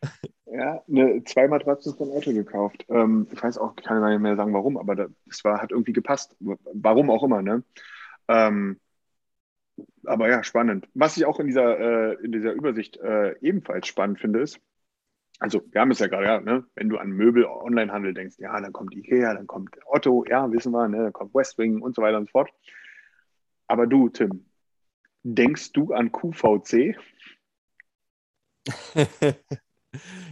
[0.52, 2.84] Ja, eine, zwei Matratzen von Otto gekauft.
[2.90, 5.72] Ähm, ich weiß auch, ich kann gar nicht mehr sagen, warum, aber das war, hat
[5.72, 6.36] irgendwie gepasst.
[6.40, 7.64] Warum auch immer, ne?
[8.28, 8.80] Ähm,
[10.06, 10.88] aber ja, spannend.
[10.96, 14.60] Was ich auch in dieser, äh, in dieser Übersicht äh, ebenfalls spannend finde, ist,
[15.40, 16.66] also wir haben es ja gerade, ja, ne?
[16.76, 20.88] wenn du an Möbel-Onlinehandel denkst, ja, dann kommt Ikea, dann kommt Otto, ja, wissen wir,
[20.90, 21.04] ne?
[21.04, 22.52] dann kommt Westwing und so weiter und so fort.
[23.68, 24.46] Aber du, Tim,
[25.24, 26.98] denkst du an QVC?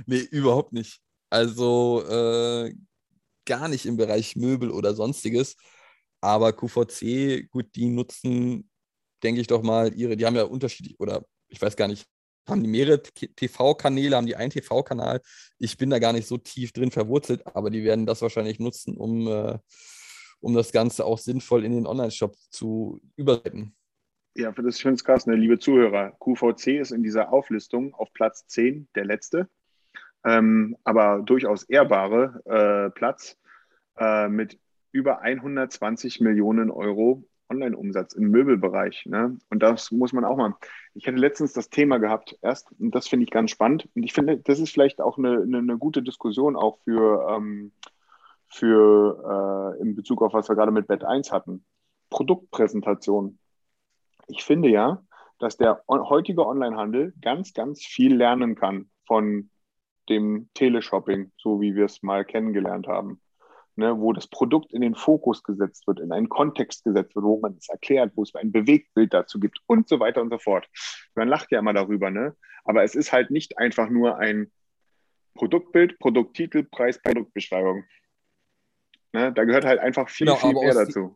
[0.06, 1.02] nee, überhaupt nicht.
[1.30, 2.74] Also äh,
[3.46, 5.56] gar nicht im Bereich Möbel oder sonstiges.
[6.20, 8.70] Aber QVC, gut, die nutzen,
[9.24, 12.06] denke ich doch mal, ihre, die haben ja unterschiedlich, oder ich weiß gar nicht,
[12.50, 15.22] haben die mehrere TV-Kanäle, haben die einen TV-Kanal.
[15.60, 18.98] Ich bin da gar nicht so tief drin verwurzelt, aber die werden das wahrscheinlich nutzen,
[18.98, 19.58] um, äh,
[20.40, 23.76] um das Ganze auch sinnvoll in den Online-Shop zu übersetzen.
[24.36, 26.12] Ja, für das, ich finde es krass, ne, liebe Zuhörer.
[26.20, 29.50] QVC ist in dieser Auflistung auf Platz 10 der letzte,
[30.24, 33.36] ähm, aber durchaus ehrbare äh, Platz
[33.98, 34.60] äh, mit
[34.92, 39.06] über 120 Millionen Euro Online-Umsatz im Möbelbereich.
[39.06, 39.38] Ne?
[39.50, 40.56] Und das muss man auch mal.
[40.94, 43.88] Ich hatte letztens das Thema gehabt erst, und das finde ich ganz spannend.
[43.96, 47.72] Und ich finde, das ist vielleicht auch eine, eine, eine gute Diskussion auch für, ähm,
[48.48, 51.66] für äh, in Bezug auf was wir gerade mit Bett 1 hatten.
[52.10, 53.40] Produktpräsentation.
[54.28, 55.04] Ich finde ja,
[55.40, 59.50] dass der heutige Onlinehandel ganz, ganz viel lernen kann von
[60.10, 63.22] dem Teleshopping, so wie wir es mal kennengelernt haben
[63.78, 67.40] ne, wo das Produkt in den Fokus gesetzt wird, in einen Kontext gesetzt wird, wo
[67.40, 70.68] man es erklärt, wo es ein Bewegtbild dazu gibt und so weiter und so fort.
[71.16, 72.36] Man lacht ja immer darüber, ne?
[72.66, 74.52] aber es ist halt nicht einfach nur ein
[75.36, 77.86] Produktbild, Produkttitel, Preis, Produktbeschreibung.
[79.14, 79.32] Ne?
[79.32, 81.16] Da gehört halt einfach viel, Genau, viel mehr dazu.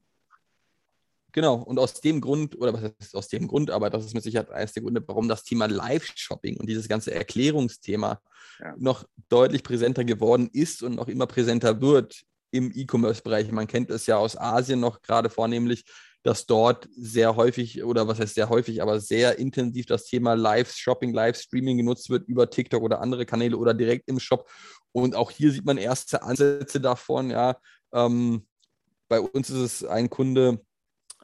[1.33, 4.23] Genau, und aus dem Grund, oder was heißt aus dem Grund, aber das ist mit
[4.23, 8.21] Sicherheit eines der Gründe, warum das Thema Live-Shopping und dieses ganze Erklärungsthema
[8.59, 8.75] Ja.
[8.77, 13.51] noch deutlich präsenter geworden ist und noch immer präsenter wird im E-Commerce-Bereich.
[13.51, 15.85] Man kennt es ja aus Asien noch gerade vornehmlich,
[16.23, 21.13] dass dort sehr häufig, oder was heißt sehr häufig, aber sehr intensiv das Thema Live-Shopping,
[21.13, 24.49] Live-Streaming genutzt wird über TikTok oder andere Kanäle oder direkt im Shop.
[24.91, 27.57] Und auch hier sieht man erste Ansätze davon, ja.
[27.93, 28.45] Ähm,
[29.09, 30.61] bei uns ist es ein Kunde,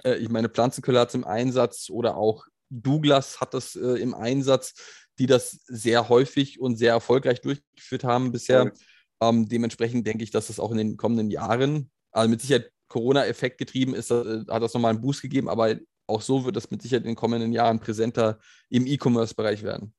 [0.04, 4.14] äh, ich meine, Pflanzenköller hat es im Einsatz oder auch Douglas hat das äh, im
[4.14, 4.74] Einsatz,
[5.20, 8.62] die das sehr häufig und sehr erfolgreich durchgeführt haben bisher.
[8.62, 8.74] Voll.
[9.22, 13.58] Ähm, dementsprechend denke ich, dass das auch in den kommenden Jahren, also mit Sicherheit Corona-Effekt
[13.58, 15.76] getrieben ist, äh, hat das nochmal einen Boost gegeben, aber
[16.08, 19.94] auch so wird das mit Sicherheit in den kommenden Jahren präsenter im E-Commerce-Bereich werden.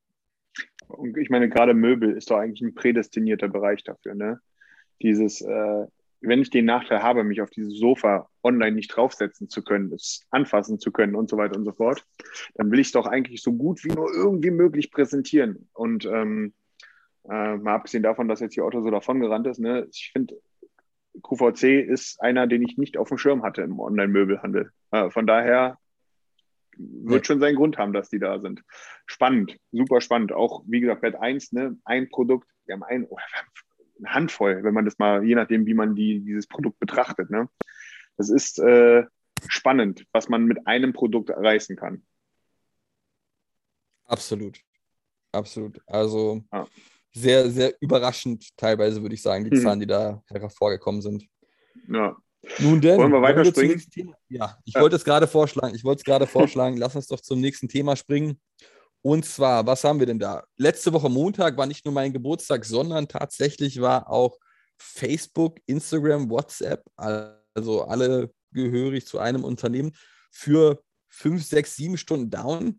[0.88, 4.14] Und ich meine, gerade Möbel ist doch eigentlich ein prädestinierter Bereich dafür.
[4.14, 4.40] Ne?
[5.02, 5.86] Dieses, äh,
[6.20, 10.26] wenn ich den Nachteil habe, mich auf dieses Sofa online nicht draufsetzen zu können, es
[10.30, 12.04] anfassen zu können und so weiter und so fort,
[12.54, 15.68] dann will ich es doch eigentlich so gut wie nur irgendwie möglich präsentieren.
[15.74, 16.54] Und ähm,
[17.30, 20.40] äh, mal abgesehen davon, dass jetzt hier Otto so davongerannt ist, ne, ich finde,
[21.22, 24.70] QVC ist einer, den ich nicht auf dem Schirm hatte im Online-Möbelhandel.
[24.92, 25.78] Äh, von daher
[26.76, 27.24] wird Nee.
[27.24, 28.62] schon seinen Grund haben, dass die da sind.
[29.06, 30.32] Spannend, super spannend.
[30.32, 33.16] Auch, wie gesagt, Bett 1, ne, ein Produkt, wir haben ein, oh,
[33.98, 37.30] eine Handvoll, wenn man das mal, je nachdem, wie man die, dieses Produkt betrachtet.
[37.30, 37.48] Ne?
[38.16, 39.04] Das ist äh,
[39.48, 42.04] spannend, was man mit einem Produkt erreichen kann.
[44.04, 44.60] Absolut.
[45.32, 45.80] Absolut.
[45.86, 46.66] Also Ja.
[47.14, 49.62] Sehr, sehr überraschend teilweise, würde ich sagen, die Mhm.
[49.62, 51.24] Zahlen, die da hervorgekommen sind.
[51.88, 52.16] Ja.
[52.60, 53.78] Nun denn, Wollen wir weiterspringen?
[53.90, 54.12] Thema?
[54.28, 54.80] Ja, ich Ja.
[54.80, 55.74] wollte es gerade vorschlagen.
[55.74, 56.76] Ich wollte es gerade vorschlagen.
[56.76, 58.40] Lass uns doch zum nächsten Thema springen.
[59.02, 60.44] Und zwar, was haben wir denn da?
[60.56, 64.38] Letzte Woche Montag war nicht nur mein Geburtstag, sondern tatsächlich war auch
[64.76, 69.92] Facebook, Instagram, WhatsApp, also alle gehörig zu einem Unternehmen,
[70.30, 72.78] für fünf, sechs, sieben Stunden down.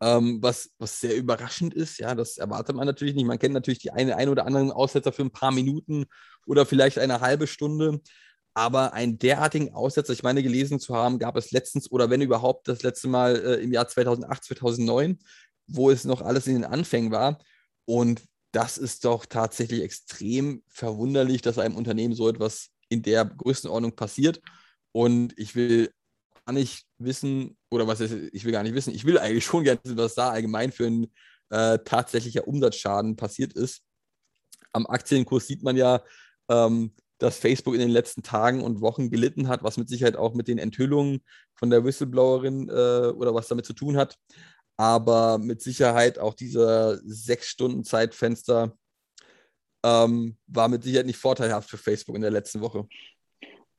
[0.00, 3.26] Ähm, was, was sehr überraschend ist, ja, das erwartet man natürlich nicht.
[3.26, 6.06] Man kennt natürlich die eine, ein oder anderen Aussetzer für ein paar Minuten
[6.46, 8.00] oder vielleicht eine halbe Stunde.
[8.54, 12.68] Aber einen derartigen Aussetzer, ich meine, gelesen zu haben, gab es letztens oder wenn überhaupt
[12.68, 15.18] das letzte Mal äh, im Jahr 2008, 2009,
[15.66, 17.38] wo es noch alles in den Anfängen war.
[17.86, 23.96] Und das ist doch tatsächlich extrem verwunderlich, dass einem Unternehmen so etwas in der Größenordnung
[23.96, 24.40] passiert.
[24.92, 25.90] Und ich will
[26.52, 29.64] gar nicht wissen, oder was ist, ich will gar nicht wissen, ich will eigentlich schon
[29.64, 31.06] gerne wissen, was da allgemein für ein
[31.50, 33.82] äh, tatsächlicher Umsatzschaden passiert ist.
[34.72, 36.02] Am Aktienkurs sieht man ja,
[36.50, 40.34] ähm, dass Facebook in den letzten Tagen und Wochen gelitten hat, was mit Sicherheit auch
[40.34, 41.22] mit den Enthüllungen
[41.54, 44.18] von der Whistleblowerin äh, oder was damit zu tun hat.
[44.76, 48.76] aber mit Sicherheit auch dieser sechs Stunden Zeitfenster
[49.84, 52.88] ähm, war mit Sicherheit nicht vorteilhaft für Facebook in der letzten Woche.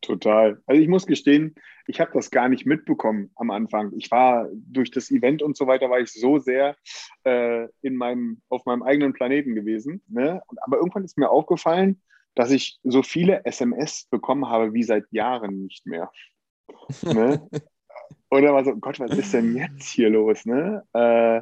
[0.02, 0.62] Total.
[0.66, 1.56] Also ich muss gestehen,
[1.88, 3.92] ich habe das gar nicht mitbekommen am Anfang.
[3.98, 6.76] Ich war durch das Event und so weiter, war ich so sehr
[7.24, 10.02] äh, in meinem, auf meinem eigenen Planeten gewesen.
[10.08, 10.42] Ne?
[10.62, 12.02] Aber irgendwann ist mir aufgefallen,
[12.36, 16.12] dass ich so viele SMS bekommen habe wie seit Jahren nicht mehr.
[17.04, 17.48] Ne?
[18.30, 20.46] dann war so, Gott, was ist denn jetzt hier los?
[20.46, 20.84] Ne?
[20.94, 21.42] Äh,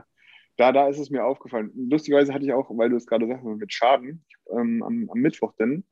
[0.57, 1.71] da, da ist es mir aufgefallen.
[1.75, 5.53] Lustigerweise hatte ich auch, weil du es gerade sagst, mit Schaden, ähm, am, am Mittwoch
[5.57, 5.85] denn,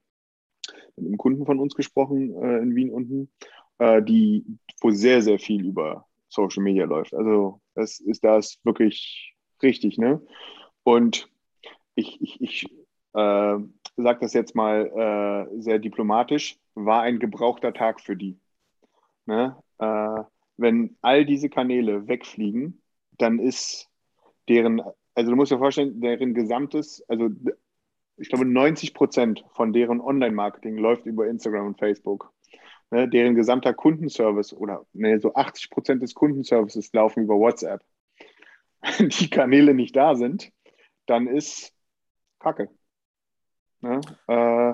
[0.96, 3.32] mit einem Kunden von uns gesprochen äh, in Wien unten,
[3.80, 4.46] äh, die,
[4.82, 7.14] wo sehr, sehr viel über Social Media läuft.
[7.14, 10.22] Also das ist das wirklich richtig, ne?
[10.84, 11.30] Und
[11.96, 12.66] ich, ich, ich
[13.14, 13.58] äh,
[13.98, 18.40] sage das jetzt mal äh, sehr diplomatisch, war ein gebrauchter Tag für die.
[19.26, 19.56] Ne?
[19.80, 20.24] Äh,
[20.58, 22.82] wenn all diese Kanäle wegfliegen,
[23.18, 23.90] dann ist
[24.48, 24.82] deren,
[25.14, 27.30] also du musst dir vorstellen, deren gesamtes, also
[28.18, 32.34] ich glaube, 90 Prozent von deren Online-Marketing läuft über Instagram und Facebook.
[32.92, 37.84] Ne, deren gesamter Kundenservice oder ne, so 80 Prozent des Kundenservices laufen über WhatsApp.
[38.98, 40.52] Wenn die Kanäle nicht da sind,
[41.06, 41.72] dann ist
[42.40, 42.70] Kacke.
[43.82, 44.02] Ne?
[44.28, 44.74] Äh,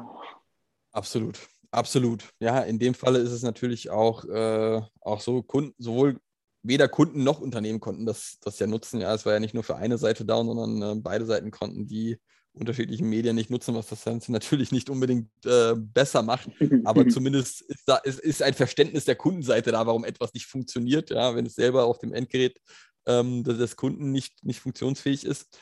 [0.93, 1.39] absolut,
[1.71, 2.29] absolut.
[2.39, 6.19] Ja, in dem Falle ist es natürlich auch, äh, auch so, Kunden, sowohl
[6.63, 9.01] weder Kunden noch Unternehmen konnten das, das ja nutzen.
[9.01, 11.85] Ja, es war ja nicht nur für eine Seite down, sondern äh, beide Seiten konnten
[11.85, 12.17] die
[12.55, 16.49] unterschiedlichen Medien nicht nutzen, was das Ganze natürlich nicht unbedingt äh, besser macht.
[16.83, 21.09] Aber zumindest ist, da, ist, ist ein Verständnis der Kundenseite da, warum etwas nicht funktioniert,
[21.09, 22.59] ja, wenn es selber auf dem Endgerät
[23.05, 25.59] ähm, des Kunden nicht, nicht funktionsfähig ist.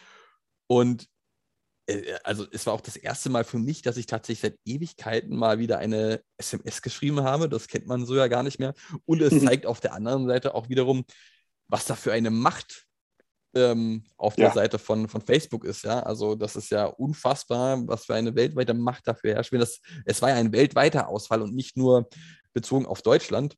[0.67, 1.07] Und
[1.87, 5.35] äh, also es war auch das erste Mal für mich, dass ich tatsächlich seit Ewigkeiten
[5.35, 7.49] mal wieder eine SMS geschrieben habe.
[7.49, 8.73] Das kennt man so ja gar nicht mehr.
[9.05, 11.03] Und es zeigt auf der anderen Seite auch wiederum,
[11.67, 12.85] was da für eine Macht
[13.55, 14.53] ähm, auf der ja.
[14.53, 15.83] Seite von, von Facebook ist.
[15.83, 19.53] Ja, also das ist ja unfassbar, was für eine weltweite Macht dafür herrscht.
[19.53, 22.09] Das, es war ja ein weltweiter Ausfall und nicht nur
[22.53, 23.55] bezogen auf Deutschland.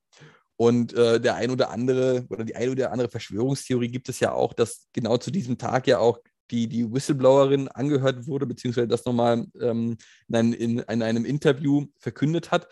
[0.56, 4.32] Und äh, der ein oder andere oder die ein oder andere Verschwörungstheorie gibt es ja
[4.32, 6.18] auch, dass genau zu diesem Tag ja auch
[6.50, 9.96] die, die Whistleblowerin angehört wurde, beziehungsweise das nochmal ähm,
[10.28, 12.68] in, in, in einem Interview verkündet hat.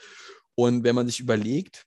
[0.55, 1.85] Und wenn man sich überlegt,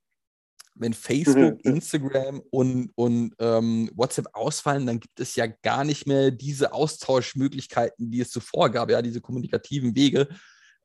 [0.80, 1.74] wenn Facebook, mhm.
[1.76, 8.12] Instagram und, und ähm, WhatsApp ausfallen, dann gibt es ja gar nicht mehr diese Austauschmöglichkeiten,
[8.12, 10.28] die es zuvor gab, ja, diese kommunikativen Wege,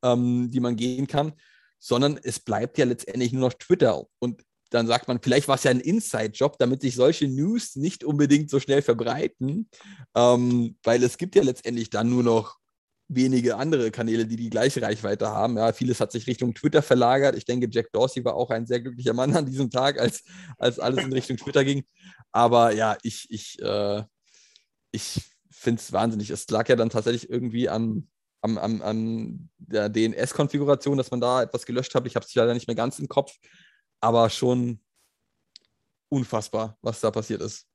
[0.03, 1.33] ähm, die man gehen kann,
[1.79, 4.05] sondern es bleibt ja letztendlich nur noch Twitter.
[4.19, 8.05] Und dann sagt man, vielleicht war es ja ein Inside-Job, damit sich solche News nicht
[8.05, 9.69] unbedingt so schnell verbreiten,
[10.15, 12.62] ähm, weil es gibt ja letztendlich dann nur noch
[13.15, 15.57] wenige andere Kanäle, die die gleiche Reichweite haben.
[15.57, 17.37] Ja, vieles hat sich Richtung Twitter verlagert.
[17.37, 20.25] Ich denke, Jack Dorsey war auch ein sehr glücklicher Mann an diesem Tag, als,
[20.59, 21.85] als alles in Richtung Twitter ging.
[22.31, 24.03] Aber ja, ich, ich, äh,
[24.91, 25.21] ich
[25.51, 26.31] finde es wahnsinnig.
[26.31, 28.09] Es lag ja dann tatsächlich irgendwie an,
[28.41, 32.07] an, an, an der DNS-Konfiguration, dass man da etwas gelöscht hat.
[32.07, 33.33] Ich habe es leider nicht mehr ganz im Kopf
[34.03, 34.81] aber schon
[36.11, 37.67] unfassbar, was da passiert ist.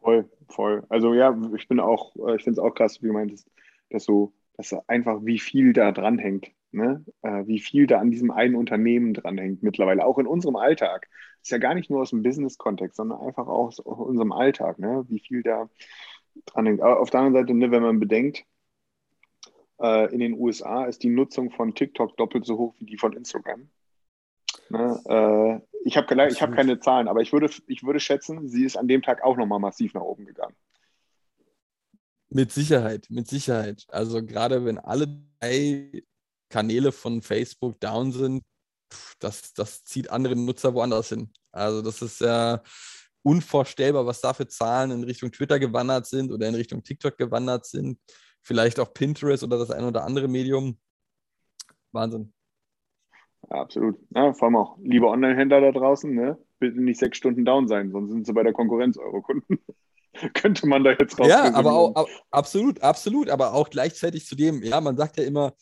[0.00, 0.84] Voll, voll.
[0.88, 3.50] Also ja, ich bin auch, äh, ich finde es auch krass, wie du meintest,
[3.90, 7.04] dass so, dass einfach wie viel da dranhängt, ne?
[7.22, 11.08] Äh, wie viel da an diesem einen Unternehmen dranhängt mittlerweile, auch in unserem Alltag.
[11.42, 15.04] Ist ja gar nicht nur aus dem Business-Kontext, sondern einfach auch aus unserem Alltag, ne?
[15.08, 15.68] Wie viel da
[16.46, 16.80] dranhängt.
[16.80, 18.44] Aber auf der anderen Seite, ne, wenn man bedenkt,
[19.80, 23.12] äh, in den USA ist die Nutzung von TikTok doppelt so hoch wie die von
[23.14, 23.68] Instagram.
[24.70, 28.76] Ne, äh, ich habe hab keine Zahlen, aber ich würde, ich würde schätzen, sie ist
[28.76, 30.54] an dem Tag auch nochmal massiv nach oben gegangen.
[32.34, 33.84] Mit Sicherheit, mit Sicherheit.
[33.88, 35.06] Also gerade wenn alle
[35.40, 36.02] drei
[36.48, 38.42] Kanäle von Facebook down sind,
[39.18, 41.32] das, das zieht andere Nutzer woanders hin.
[41.50, 42.62] Also das ist ja
[43.22, 47.66] unvorstellbar, was da für Zahlen in Richtung Twitter gewandert sind oder in Richtung TikTok gewandert
[47.66, 47.98] sind.
[48.42, 50.78] Vielleicht auch Pinterest oder das ein oder andere Medium.
[51.92, 52.32] Wahnsinn.
[53.50, 53.98] Ja, absolut.
[54.14, 56.38] Ja, vor allem auch, liebe Online-Händler da draußen, ne?
[56.58, 59.58] bitte nicht sechs Stunden down sein, sonst sind sie bei der Konkurrenz eure Kunden.
[60.34, 61.28] Könnte man da jetzt raus.
[61.28, 63.30] Ja, aber auch, absolut, absolut.
[63.30, 65.54] Aber auch gleichzeitig zu dem, ja, man sagt ja immer,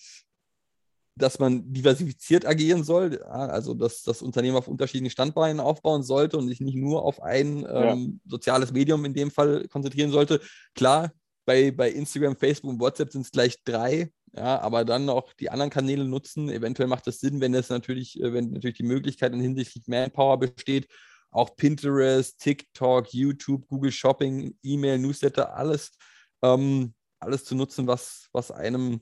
[1.16, 6.38] dass man diversifiziert agieren soll, ja, also dass das Unternehmen auf unterschiedlichen Standbeinen aufbauen sollte
[6.38, 8.30] und sich nicht nur auf ein ähm, ja.
[8.30, 10.40] soziales Medium in dem Fall konzentrieren sollte.
[10.74, 11.12] Klar,
[11.44, 15.50] bei, bei Instagram, Facebook und WhatsApp sind es gleich drei, ja, aber dann auch die
[15.50, 16.48] anderen Kanäle nutzen.
[16.48, 20.38] Eventuell macht es Sinn, wenn es natürlich, äh, wenn natürlich die Möglichkeit in hinsichtlich Manpower
[20.38, 20.88] besteht,
[21.30, 25.96] auch Pinterest, TikTok, YouTube, Google Shopping, E-Mail, Newsletter, alles,
[26.42, 29.00] ähm, alles zu nutzen, was, was einem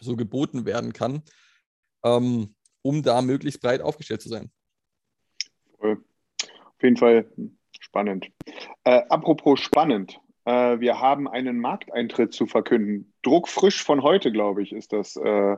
[0.00, 1.22] so geboten werden kann,
[2.04, 4.50] ähm, um da möglichst breit aufgestellt zu sein.
[5.80, 7.30] Auf jeden Fall
[7.80, 8.28] spannend.
[8.84, 13.12] Äh, apropos spannend, Äh, wir haben einen Markteintritt zu verkünden.
[13.22, 15.14] Druckfrisch von heute, glaube ich, ist das.
[15.16, 15.56] Äh,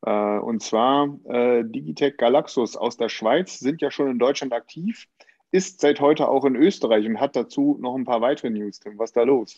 [0.00, 5.06] äh, und zwar äh, Digitec Galaxus aus der Schweiz sind ja schon in Deutschland aktiv,
[5.54, 8.80] ist seit heute auch in Österreich und hat dazu noch ein paar weitere News.
[8.80, 9.56] Tim, was ist da los?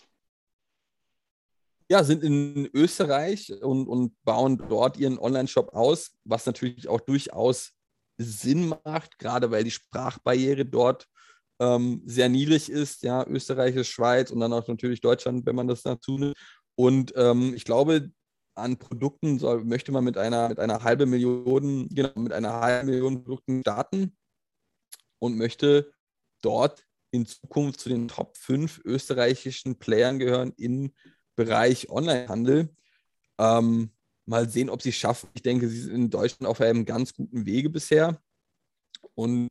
[1.88, 7.72] Ja, sind in Österreich und, und bauen dort ihren Online-Shop aus, was natürlich auch durchaus
[8.18, 11.06] Sinn macht, gerade weil die Sprachbarriere dort
[11.60, 13.02] ähm, sehr niedrig ist.
[13.02, 16.34] Ja, Österreich ist Schweiz und dann auch natürlich Deutschland, wenn man das dazu nimmt.
[16.74, 18.10] Und ähm, ich glaube,
[18.54, 22.90] an Produkten soll, möchte man mit einer, mit einer halben Million, genau, mit einer halben
[22.90, 24.14] Million Produkten starten
[25.18, 25.92] und möchte
[26.42, 30.92] dort in Zukunft zu den Top 5 österreichischen Playern gehören im
[31.34, 32.74] Bereich Onlinehandel.
[33.38, 33.90] Ähm,
[34.26, 35.28] mal sehen, ob sie es schaffen.
[35.34, 38.20] Ich denke, sie sind in Deutschland auf einem ganz guten Wege bisher.
[39.14, 39.48] Und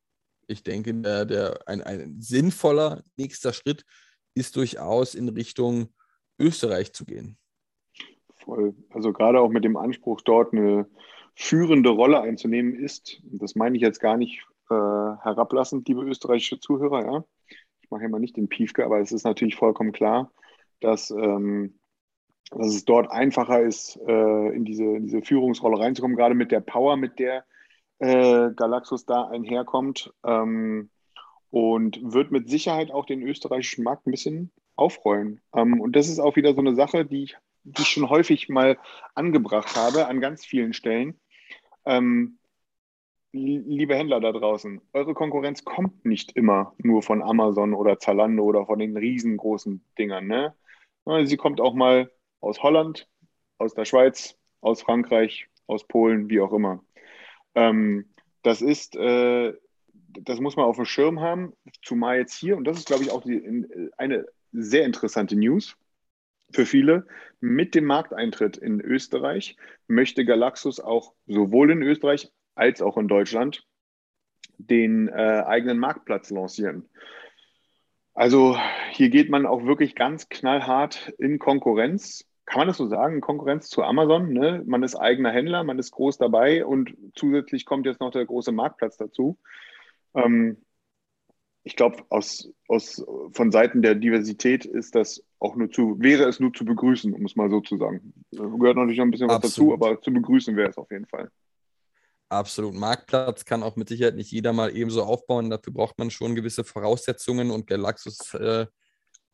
[0.47, 3.85] ich denke, der, der, ein, ein sinnvoller nächster Schritt
[4.35, 5.93] ist durchaus in Richtung
[6.39, 7.37] Österreich zu gehen.
[8.35, 8.75] Voll.
[8.89, 10.87] Also gerade auch mit dem Anspruch, dort eine
[11.35, 17.05] führende Rolle einzunehmen ist, das meine ich jetzt gar nicht äh, herablassend, liebe österreichische Zuhörer,
[17.05, 17.23] ja.
[17.81, 20.31] Ich mache mal nicht den Piefke, aber es ist natürlich vollkommen klar,
[20.79, 21.79] dass, ähm,
[22.51, 26.61] dass es dort einfacher ist, äh, in, diese, in diese Führungsrolle reinzukommen, gerade mit der
[26.61, 27.45] Power, mit der
[27.99, 30.13] äh, Galaxus da einherkommt.
[30.23, 30.89] Ähm,
[31.51, 35.39] und wird mit Sicherheit auch den österreichischen Markt ein bisschen aufrollen.
[35.53, 38.47] Ähm, und das ist auch wieder so eine Sache, die ich die ich schon häufig
[38.47, 38.77] mal
[39.15, 41.19] angebracht habe an ganz vielen Stellen.
[41.85, 42.37] Ähm,
[43.35, 48.65] liebe Händler da draußen, eure Konkurrenz kommt nicht immer nur von Amazon oder Zalando oder
[48.65, 50.27] von den riesengroßen Dingern.
[50.27, 50.55] Ne?
[51.25, 53.07] Sie kommt auch mal aus Holland,
[53.57, 56.83] aus der Schweiz, aus Frankreich, aus Polen, wie auch immer.
[57.55, 58.05] Ähm,
[58.41, 59.53] das ist, äh,
[59.93, 63.11] das muss man auf dem Schirm haben, zumal jetzt hier, und das ist, glaube ich,
[63.11, 63.67] auch die,
[63.97, 65.75] eine sehr interessante News
[66.51, 67.05] für viele.
[67.41, 73.65] Mit dem Markteintritt in Österreich möchte Galaxus auch sowohl in Österreich als auch in Deutschland
[74.57, 76.89] den äh, eigenen Marktplatz lancieren.
[78.13, 78.57] Also
[78.91, 82.25] hier geht man auch wirklich ganz knallhart in Konkurrenz.
[82.45, 83.15] Kann man das so sagen?
[83.15, 84.31] In Konkurrenz zu Amazon.
[84.31, 84.63] Ne?
[84.65, 88.53] Man ist eigener Händler, man ist groß dabei und zusätzlich kommt jetzt noch der große
[88.53, 89.37] Marktplatz dazu.
[90.13, 90.57] Ähm,
[91.63, 96.39] ich glaube, aus, aus, von Seiten der Diversität ist das auch nur zu, wäre es
[96.39, 98.13] nur zu begrüßen, um es mal so zu sagen.
[98.31, 99.73] Gehört natürlich noch ein bisschen was Absolut.
[99.73, 101.31] dazu, aber zu begrüßen wäre es auf jeden Fall.
[102.29, 102.73] Absolut.
[102.73, 105.49] Marktplatz kann auch mit Sicherheit nicht jeder mal ebenso aufbauen.
[105.49, 108.65] Dafür braucht man schon gewisse Voraussetzungen und Galaxus äh,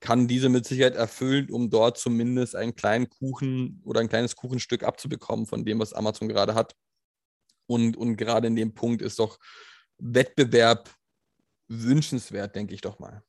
[0.02, 4.84] kann diese mit Sicherheit erfüllen, um dort zumindest einen kleinen Kuchen oder ein kleines Kuchenstück
[4.84, 6.76] abzubekommen von dem, was Amazon gerade hat.
[7.68, 9.38] Und, und gerade in dem Punkt ist doch
[9.98, 10.90] Wettbewerb
[11.68, 13.24] wünschenswert, denke ich doch mal.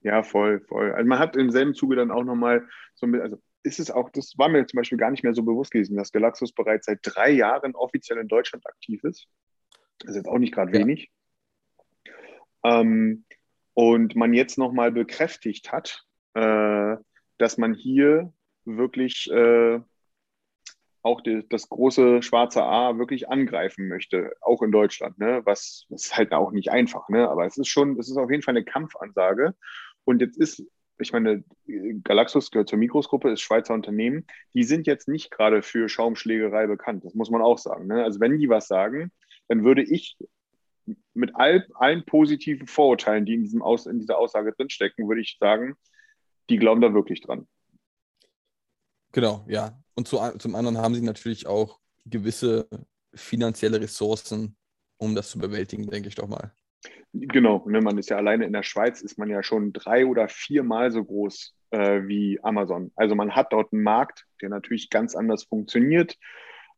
[0.00, 0.92] Ja, voll, voll.
[0.92, 4.10] Also man hat im selben Zuge dann auch nochmal so mit, also ist es auch,
[4.10, 7.00] das war mir zum Beispiel gar nicht mehr so bewusst gewesen, dass Galaxus bereits seit
[7.02, 9.26] drei Jahren offiziell in Deutschland aktiv ist.
[9.98, 10.80] Das ist jetzt auch nicht gerade ja.
[10.80, 11.10] wenig.
[12.62, 13.24] Ähm,
[13.72, 16.96] und man jetzt nochmal bekräftigt hat, äh,
[17.38, 18.32] dass man hier
[18.64, 19.80] wirklich äh,
[21.02, 25.42] auch die, das große schwarze A wirklich angreifen möchte, auch in Deutschland, ne?
[25.44, 27.28] was, was ist halt auch nicht einfach, ne?
[27.28, 29.54] aber es ist schon, es ist auf jeden Fall eine Kampfansage
[30.04, 30.64] und jetzt ist,
[30.98, 31.44] ich meine,
[32.04, 37.04] Galaxus gehört zur Mikrosgruppe, ist Schweizer Unternehmen, die sind jetzt nicht gerade für Schaumschlägerei bekannt,
[37.04, 37.86] das muss man auch sagen.
[37.86, 38.04] Ne?
[38.04, 39.10] Also wenn die was sagen,
[39.48, 40.16] dann würde ich
[41.14, 45.36] mit all, allen positiven Vorurteilen, die in, diesem Aus, in dieser Aussage drinstecken, würde ich
[45.40, 45.74] sagen,
[46.50, 47.46] die glauben da wirklich dran.
[49.12, 49.80] Genau, ja.
[49.94, 52.68] Und zu, zum anderen haben sie natürlich auch gewisse
[53.14, 54.56] finanzielle Ressourcen,
[54.98, 56.52] um das zu bewältigen, denke ich doch mal.
[57.16, 60.28] Genau, ne, man ist ja alleine in der Schweiz, ist man ja schon drei oder
[60.28, 62.90] viermal so groß äh, wie Amazon.
[62.96, 66.18] Also man hat dort einen Markt, der natürlich ganz anders funktioniert.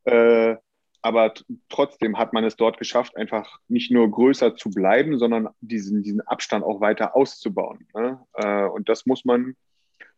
[0.03, 0.57] Äh,
[1.01, 1.33] aber
[1.69, 6.21] trotzdem hat man es dort geschafft, einfach nicht nur größer zu bleiben, sondern diesen, diesen
[6.21, 7.87] Abstand auch weiter auszubauen.
[7.95, 8.19] Ne?
[8.33, 9.55] Äh, und das muss man,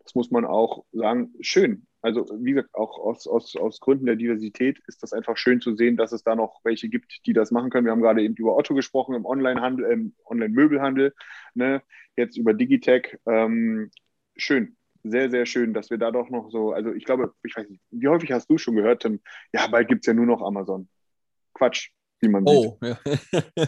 [0.03, 1.87] das muss man auch sagen, schön.
[2.01, 5.75] Also wie gesagt, auch aus, aus, aus Gründen der Diversität ist das einfach schön zu
[5.75, 7.85] sehen, dass es da noch welche gibt, die das machen können.
[7.85, 11.13] Wir haben gerade eben über Otto gesprochen im Onlinehandel, im Online-Möbelhandel,
[11.55, 11.81] ne?
[12.15, 13.17] jetzt über Digitech.
[13.25, 13.91] Ähm,
[14.37, 17.67] schön, sehr, sehr schön, dass wir da doch noch so, also ich glaube, ich weiß
[17.69, 19.19] nicht, wie häufig hast du schon gehört, Tim,
[19.53, 20.87] ja, bald gibt es ja nur noch Amazon.
[21.53, 21.89] Quatsch,
[22.21, 22.97] wie man oh, sieht.
[23.55, 23.67] Ja.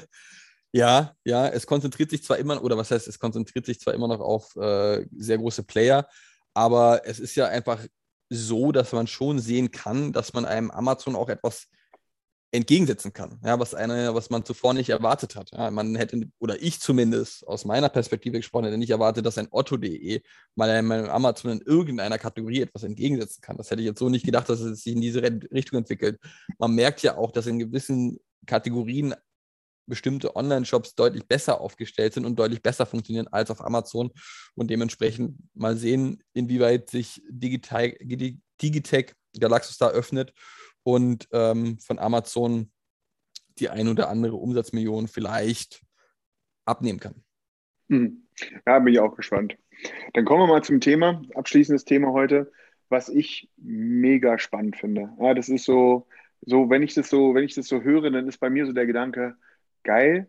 [0.71, 4.07] ja, ja, es konzentriert sich zwar immer, oder was heißt, es konzentriert sich zwar immer
[4.07, 6.07] noch auf äh, sehr große Player,
[6.53, 7.85] aber es ist ja einfach
[8.31, 11.67] so, dass man schon sehen kann, dass man einem Amazon auch etwas
[12.53, 15.51] entgegensetzen kann, ja, was eine, was man zuvor nicht erwartet hat.
[15.51, 19.47] Ja, man hätte, oder ich zumindest aus meiner Perspektive gesprochen, hätte nicht erwartet, dass ein
[19.51, 20.21] Otto.de
[20.55, 23.57] mal einem Amazon in irgendeiner Kategorie etwas entgegensetzen kann.
[23.57, 26.19] Das hätte ich jetzt so nicht gedacht, dass es sich in diese Richtung entwickelt.
[26.57, 29.13] Man merkt ja auch, dass in gewissen Kategorien
[29.91, 34.09] bestimmte Online-Shops deutlich besser aufgestellt sind und deutlich besser funktionieren als auf Amazon
[34.55, 37.97] und dementsprechend mal sehen, inwieweit sich Digitech
[39.37, 40.33] Galaxus da öffnet
[40.83, 42.71] und ähm, von Amazon
[43.59, 45.81] die ein oder andere Umsatzmillion vielleicht
[46.65, 47.23] abnehmen kann.
[47.89, 48.25] Hm.
[48.65, 49.57] Ja, bin ich auch gespannt.
[50.13, 52.49] Dann kommen wir mal zum Thema, abschließendes Thema heute,
[52.87, 55.11] was ich mega spannend finde.
[55.19, 56.07] Ja, das ist so,
[56.39, 58.71] so, wenn ich das so, wenn ich das so höre, dann ist bei mir so
[58.71, 59.35] der Gedanke,
[59.83, 60.27] geil,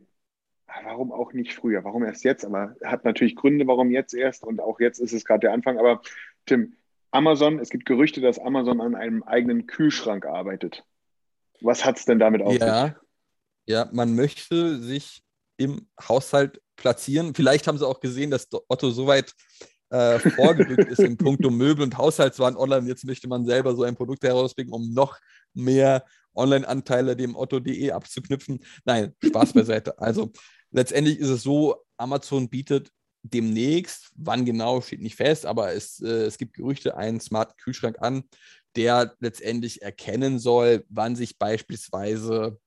[0.84, 1.84] warum auch nicht früher?
[1.84, 2.44] Warum erst jetzt?
[2.44, 5.78] Aber hat natürlich Gründe, warum jetzt erst und auch jetzt ist es gerade der Anfang.
[5.78, 6.02] Aber
[6.46, 6.74] Tim,
[7.10, 10.84] Amazon, es gibt Gerüchte, dass Amazon an einem eigenen Kühlschrank arbeitet.
[11.60, 12.94] Was hat es denn damit auf ja, sich?
[13.66, 15.22] Ja, man möchte sich
[15.56, 17.34] im Haushalt platzieren.
[17.34, 19.34] Vielleicht haben sie auch gesehen, dass Otto soweit
[19.90, 22.88] äh, vorgerückt ist im Punkt um Möbel und Haushaltswaren online.
[22.88, 25.20] Jetzt möchte man selber so ein Produkt herausbringen, um noch
[25.54, 26.04] mehr
[26.34, 28.60] Online-Anteile dem Otto.de abzuknüpfen.
[28.84, 29.94] Nein, Spaß beiseite.
[29.98, 30.32] Also
[30.70, 32.90] letztendlich ist es so, Amazon bietet
[33.22, 37.96] demnächst, wann genau, steht nicht fest, aber es, äh, es gibt Gerüchte, einen smarten Kühlschrank
[38.00, 38.24] an,
[38.74, 42.58] der letztendlich erkennen soll, wann sich beispielsweise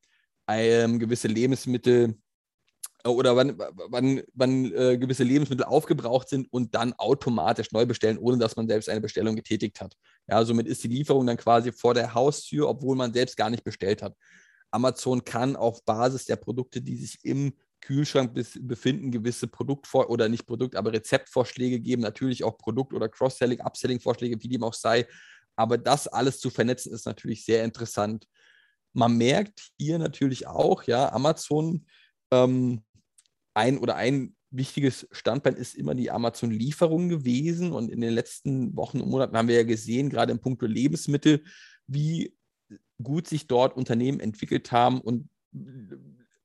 [0.48, 2.16] ähm, gewisse Lebensmittel
[3.04, 8.18] äh, oder wann, wann, wann äh, gewisse Lebensmittel aufgebraucht sind und dann automatisch neu bestellen,
[8.18, 9.96] ohne dass man selbst eine Bestellung getätigt hat.
[10.28, 13.64] Ja, somit ist die Lieferung dann quasi vor der Haustür, obwohl man selbst gar nicht
[13.64, 14.16] bestellt hat.
[14.72, 20.48] Amazon kann auf Basis der Produkte, die sich im Kühlschrank befinden, gewisse Produktvor- oder nicht
[20.48, 25.08] Produkt, aber Rezeptvorschläge geben, natürlich auch Produkt- oder Cross-Selling, Upselling-Vorschläge, wie dem auch sei.
[25.56, 28.28] Aber das alles zu vernetzen ist natürlich sehr interessant.
[28.94, 31.86] Man merkt hier natürlich auch, ja, Amazon,
[32.32, 32.84] ähm,
[33.54, 37.72] ein oder ein wichtiges Standbein ist immer die Amazon-Lieferung gewesen.
[37.72, 41.44] Und in den letzten Wochen und Monaten haben wir ja gesehen, gerade im Punkt Lebensmittel,
[41.88, 42.36] wie
[43.02, 45.30] gut sich dort Unternehmen entwickelt haben und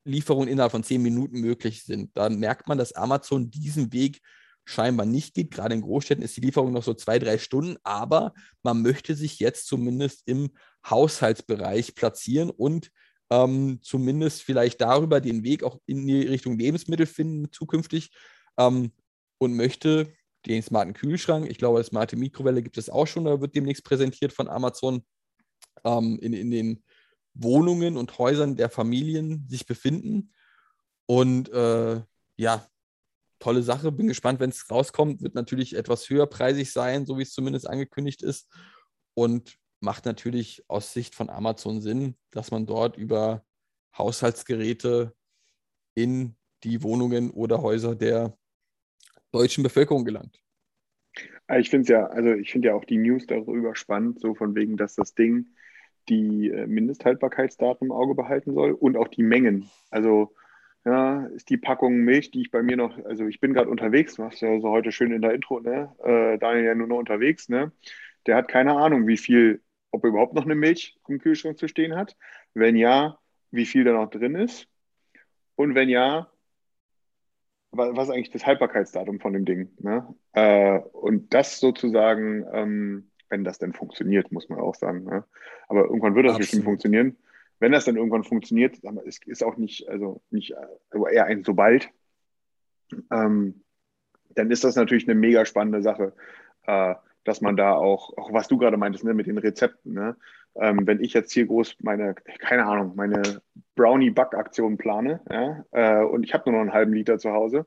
[0.05, 2.11] Lieferungen innerhalb von zehn Minuten möglich sind.
[2.15, 4.21] Da merkt man, dass Amazon diesen Weg
[4.65, 5.51] scheinbar nicht geht.
[5.51, 9.39] Gerade in Großstädten ist die Lieferung noch so zwei, drei Stunden, aber man möchte sich
[9.39, 10.51] jetzt zumindest im
[10.89, 12.91] Haushaltsbereich platzieren und
[13.31, 18.11] ähm, zumindest vielleicht darüber den Weg auch in die Richtung Lebensmittel finden zukünftig
[18.59, 18.93] ähm,
[19.39, 20.13] und möchte
[20.47, 23.85] den smarten Kühlschrank, ich glaube, das smarte Mikrowelle gibt es auch schon, da wird demnächst
[23.85, 25.05] präsentiert von Amazon
[25.85, 26.83] ähm, in, in den
[27.35, 30.33] Wohnungen und Häusern der Familien sich befinden.
[31.07, 32.01] Und äh,
[32.37, 32.67] ja,
[33.39, 33.93] tolle Sache.
[33.93, 35.23] Bin gespannt, wenn es rauskommt.
[35.23, 38.49] Wird natürlich etwas höherpreisig sein, so wie es zumindest angekündigt ist.
[39.15, 43.45] Und macht natürlich aus Sicht von Amazon Sinn, dass man dort über
[43.97, 45.15] Haushaltsgeräte
[45.95, 48.37] in die Wohnungen oder Häuser der
[49.33, 50.43] deutschen Bevölkerung gelangt.
[51.59, 54.55] Ich finde es ja, also ich finde ja auch die News darüber spannend, so von
[54.55, 55.47] wegen, dass das Ding
[56.09, 59.69] die äh, Mindesthaltbarkeitsdaten im Auge behalten soll und auch die Mengen.
[59.91, 60.35] Also
[60.85, 64.15] ja, ist die Packung Milch, die ich bei mir noch, also ich bin gerade unterwegs,
[64.15, 65.95] du hast ja so heute schön in der Intro, ne?
[66.03, 67.73] Äh, Daniel ja nur noch unterwegs, ne?
[68.27, 71.69] Der hat keine Ahnung, wie viel, ob er überhaupt noch eine Milch im Kühlschrank zu
[71.69, 72.17] stehen hat.
[72.55, 73.19] Wenn ja,
[73.51, 74.69] wie viel da noch drin ist.
[75.57, 76.31] Und wenn ja,
[77.73, 79.71] was ist eigentlich das Haltbarkeitsdatum von dem Ding?
[79.79, 80.15] Ne?
[80.33, 85.05] Äh, und das sozusagen ähm, wenn das denn funktioniert, muss man auch sagen.
[85.05, 85.25] Ne?
[85.69, 86.41] Aber irgendwann wird das Absolut.
[86.41, 87.17] bestimmt funktionieren.
[87.61, 90.55] Wenn das dann irgendwann funktioniert, ist, ist auch nicht, also nicht,
[90.91, 91.89] also eher ein sobald,
[93.11, 93.63] ähm,
[94.35, 96.13] dann ist das natürlich eine mega spannende Sache,
[96.67, 96.95] äh,
[97.25, 100.17] dass man da auch, auch was du gerade meintest, ne, mit den Rezepten, ne?
[100.57, 103.43] ähm, wenn ich jetzt hier groß meine, keine Ahnung, meine
[103.77, 107.67] Brownie-Back-Aktion plane, ja, äh, und ich habe nur noch einen halben Liter zu Hause,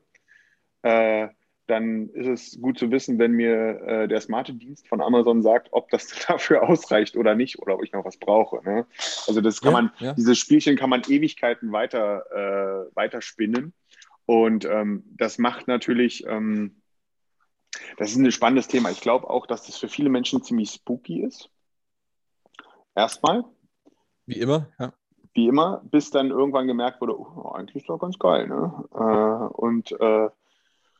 [0.82, 1.28] äh,
[1.66, 5.68] dann ist es gut zu wissen, wenn mir äh, der smarte Dienst von Amazon sagt,
[5.70, 8.62] ob das dafür ausreicht oder nicht oder ob ich noch was brauche.
[8.68, 8.86] Ne?
[9.26, 10.12] Also das kann ja, man, ja.
[10.12, 12.24] dieses Spielchen kann man Ewigkeiten weiter,
[12.90, 13.72] äh, weiter spinnen.
[14.26, 16.82] Und ähm, das macht natürlich, ähm,
[17.96, 18.90] das ist ein spannendes Thema.
[18.90, 21.50] Ich glaube auch, dass das für viele Menschen ziemlich spooky ist.
[22.94, 23.44] Erstmal.
[24.26, 24.92] Wie immer, ja.
[25.34, 28.46] Wie immer, bis dann irgendwann gemerkt wurde, oh, eigentlich ist doch ganz geil.
[28.46, 28.84] Ne?
[28.94, 30.28] Äh, und äh,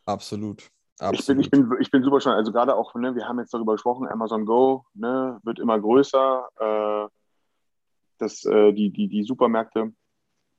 [0.06, 0.70] Absolut.
[0.98, 1.44] Absolut.
[1.44, 3.52] Ich, bin, ich, bin, ich bin super schon, also gerade auch, ne, wir haben jetzt
[3.52, 7.08] darüber gesprochen, Amazon Go ne, wird immer größer, äh,
[8.18, 9.92] das, äh, die, die, die Supermärkte.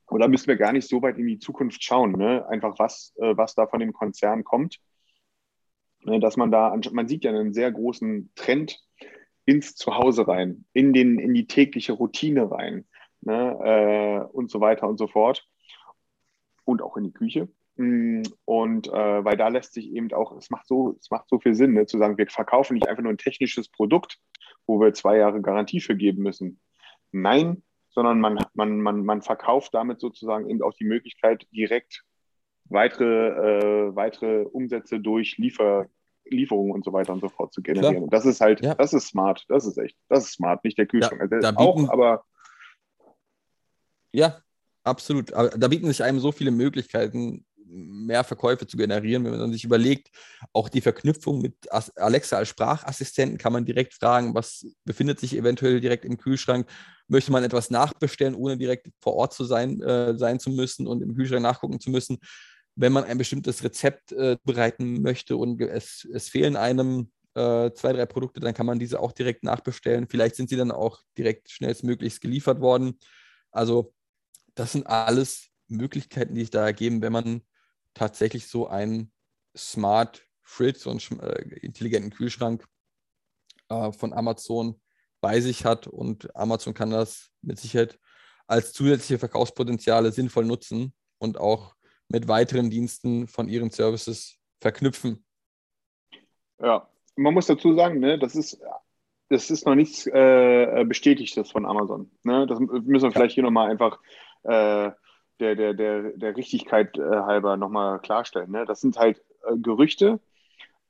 [0.07, 2.45] Und da müssen wir gar nicht so weit in die Zukunft schauen, ne?
[2.47, 4.77] einfach was, äh, was da von dem Konzern kommt.
[6.05, 8.79] Ne, dass man da, man sieht ja einen sehr großen Trend
[9.45, 12.85] ins Zuhause rein, in, den, in die tägliche Routine rein.
[13.21, 15.47] ne, äh, und so weiter und so fort.
[16.63, 17.49] Und auch in die Küche.
[17.75, 21.39] Mm, und äh, weil da lässt sich eben auch, es macht so, es macht so
[21.39, 24.19] viel Sinn, ne, zu sagen, wir verkaufen nicht einfach nur ein technisches Produkt,
[24.67, 26.59] wo wir zwei Jahre Garantie für geben müssen.
[27.11, 32.03] Nein, sondern man, man, man, man verkauft damit sozusagen eben auch die Möglichkeit, direkt
[32.65, 35.87] weitere, äh, weitere Umsätze durch Liefer,
[36.29, 38.03] Lieferungen und so weiter und so fort zu generieren.
[38.03, 38.75] Und das ist halt, Ja.
[38.75, 41.29] das ist smart, das ist echt, das ist smart, nicht der Kühlschrank.
[41.29, 42.23] Da- also auch, bieten- aber
[44.13, 44.41] Ja,
[44.83, 45.33] absolut.
[45.33, 49.63] Aber da bieten sich einem so viele Möglichkeiten, mehr Verkäufe zu generieren, wenn man sich
[49.65, 50.09] überlegt,
[50.53, 51.55] auch die Verknüpfung mit
[51.97, 56.69] Alexa als Sprachassistenten kann man direkt fragen, was befindet sich eventuell direkt im Kühlschrank.
[57.07, 61.01] Möchte man etwas nachbestellen, ohne direkt vor Ort zu sein, äh, sein zu müssen und
[61.01, 62.19] im Kühlschrank nachgucken zu müssen.
[62.75, 67.93] Wenn man ein bestimmtes Rezept äh, bereiten möchte und es, es fehlen einem äh, zwei,
[67.93, 70.07] drei Produkte, dann kann man diese auch direkt nachbestellen.
[70.07, 72.99] Vielleicht sind sie dann auch direkt schnellstmöglichst geliefert worden.
[73.51, 73.93] Also
[74.55, 77.41] das sind alles Möglichkeiten, die sich da ergeben, wenn man
[77.93, 79.11] tatsächlich so einen
[79.55, 82.65] Smart Fridge, so einen äh, intelligenten Kühlschrank
[83.69, 84.79] äh, von Amazon
[85.21, 87.99] bei sich hat und Amazon kann das mit Sicherheit
[88.47, 91.75] als zusätzliche Verkaufspotenziale sinnvoll nutzen und auch
[92.09, 95.23] mit weiteren Diensten von ihren Services verknüpfen.
[96.59, 98.61] Ja, man muss dazu sagen, ne, das ist,
[99.29, 102.11] das ist noch nichts äh, Bestätigtes von Amazon.
[102.23, 102.45] Ne?
[102.47, 103.99] Das müssen wir vielleicht hier nochmal einfach
[104.43, 104.91] äh,
[105.39, 108.51] der, der, der, der Richtigkeit äh, halber nochmal klarstellen.
[108.51, 108.65] Ne?
[108.65, 110.19] Das sind halt äh, Gerüchte,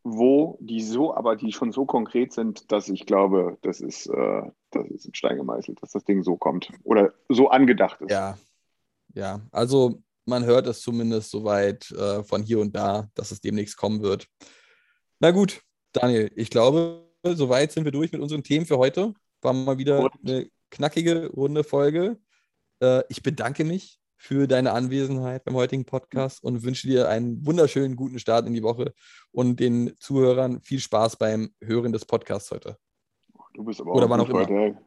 [0.04, 4.42] wo die so, aber die schon so konkret sind, dass ich glaube, das ist, äh,
[4.72, 8.12] das ist in Stein gemeißelt, dass das Ding so kommt oder so angedacht ist.
[8.12, 8.38] Ja,
[9.14, 13.78] ja, also man hört es zumindest soweit äh, von hier und da, dass es demnächst
[13.78, 14.28] kommen wird.
[15.20, 15.62] Na gut,
[15.94, 19.14] Daniel, ich glaube, soweit sind wir durch mit unseren Themen für heute.
[19.42, 20.18] War mal wieder Korrekt.
[20.24, 22.20] eine knackige, runde Folge.
[22.82, 27.96] Äh, ich bedanke mich für deine Anwesenheit beim heutigen Podcast und wünsche dir einen wunderschönen
[27.96, 28.94] guten Start in die Woche
[29.32, 32.78] und den Zuhörern viel Spaß beim Hören des Podcasts heute.
[33.54, 34.40] Du bist aber Oder auch wann auch immer.
[34.48, 34.78] heute.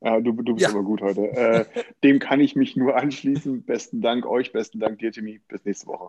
[0.00, 0.68] Ja, du, du bist Ja.
[0.68, 1.22] aber gut heute.
[1.32, 1.66] Äh,
[2.04, 3.64] dem kann ich mich nur anschließen.
[3.64, 5.40] Besten Dank euch, besten Dank dir, Timmy.
[5.48, 6.08] Bis nächste Woche.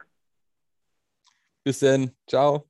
[1.64, 2.68] Bis dann, ciao.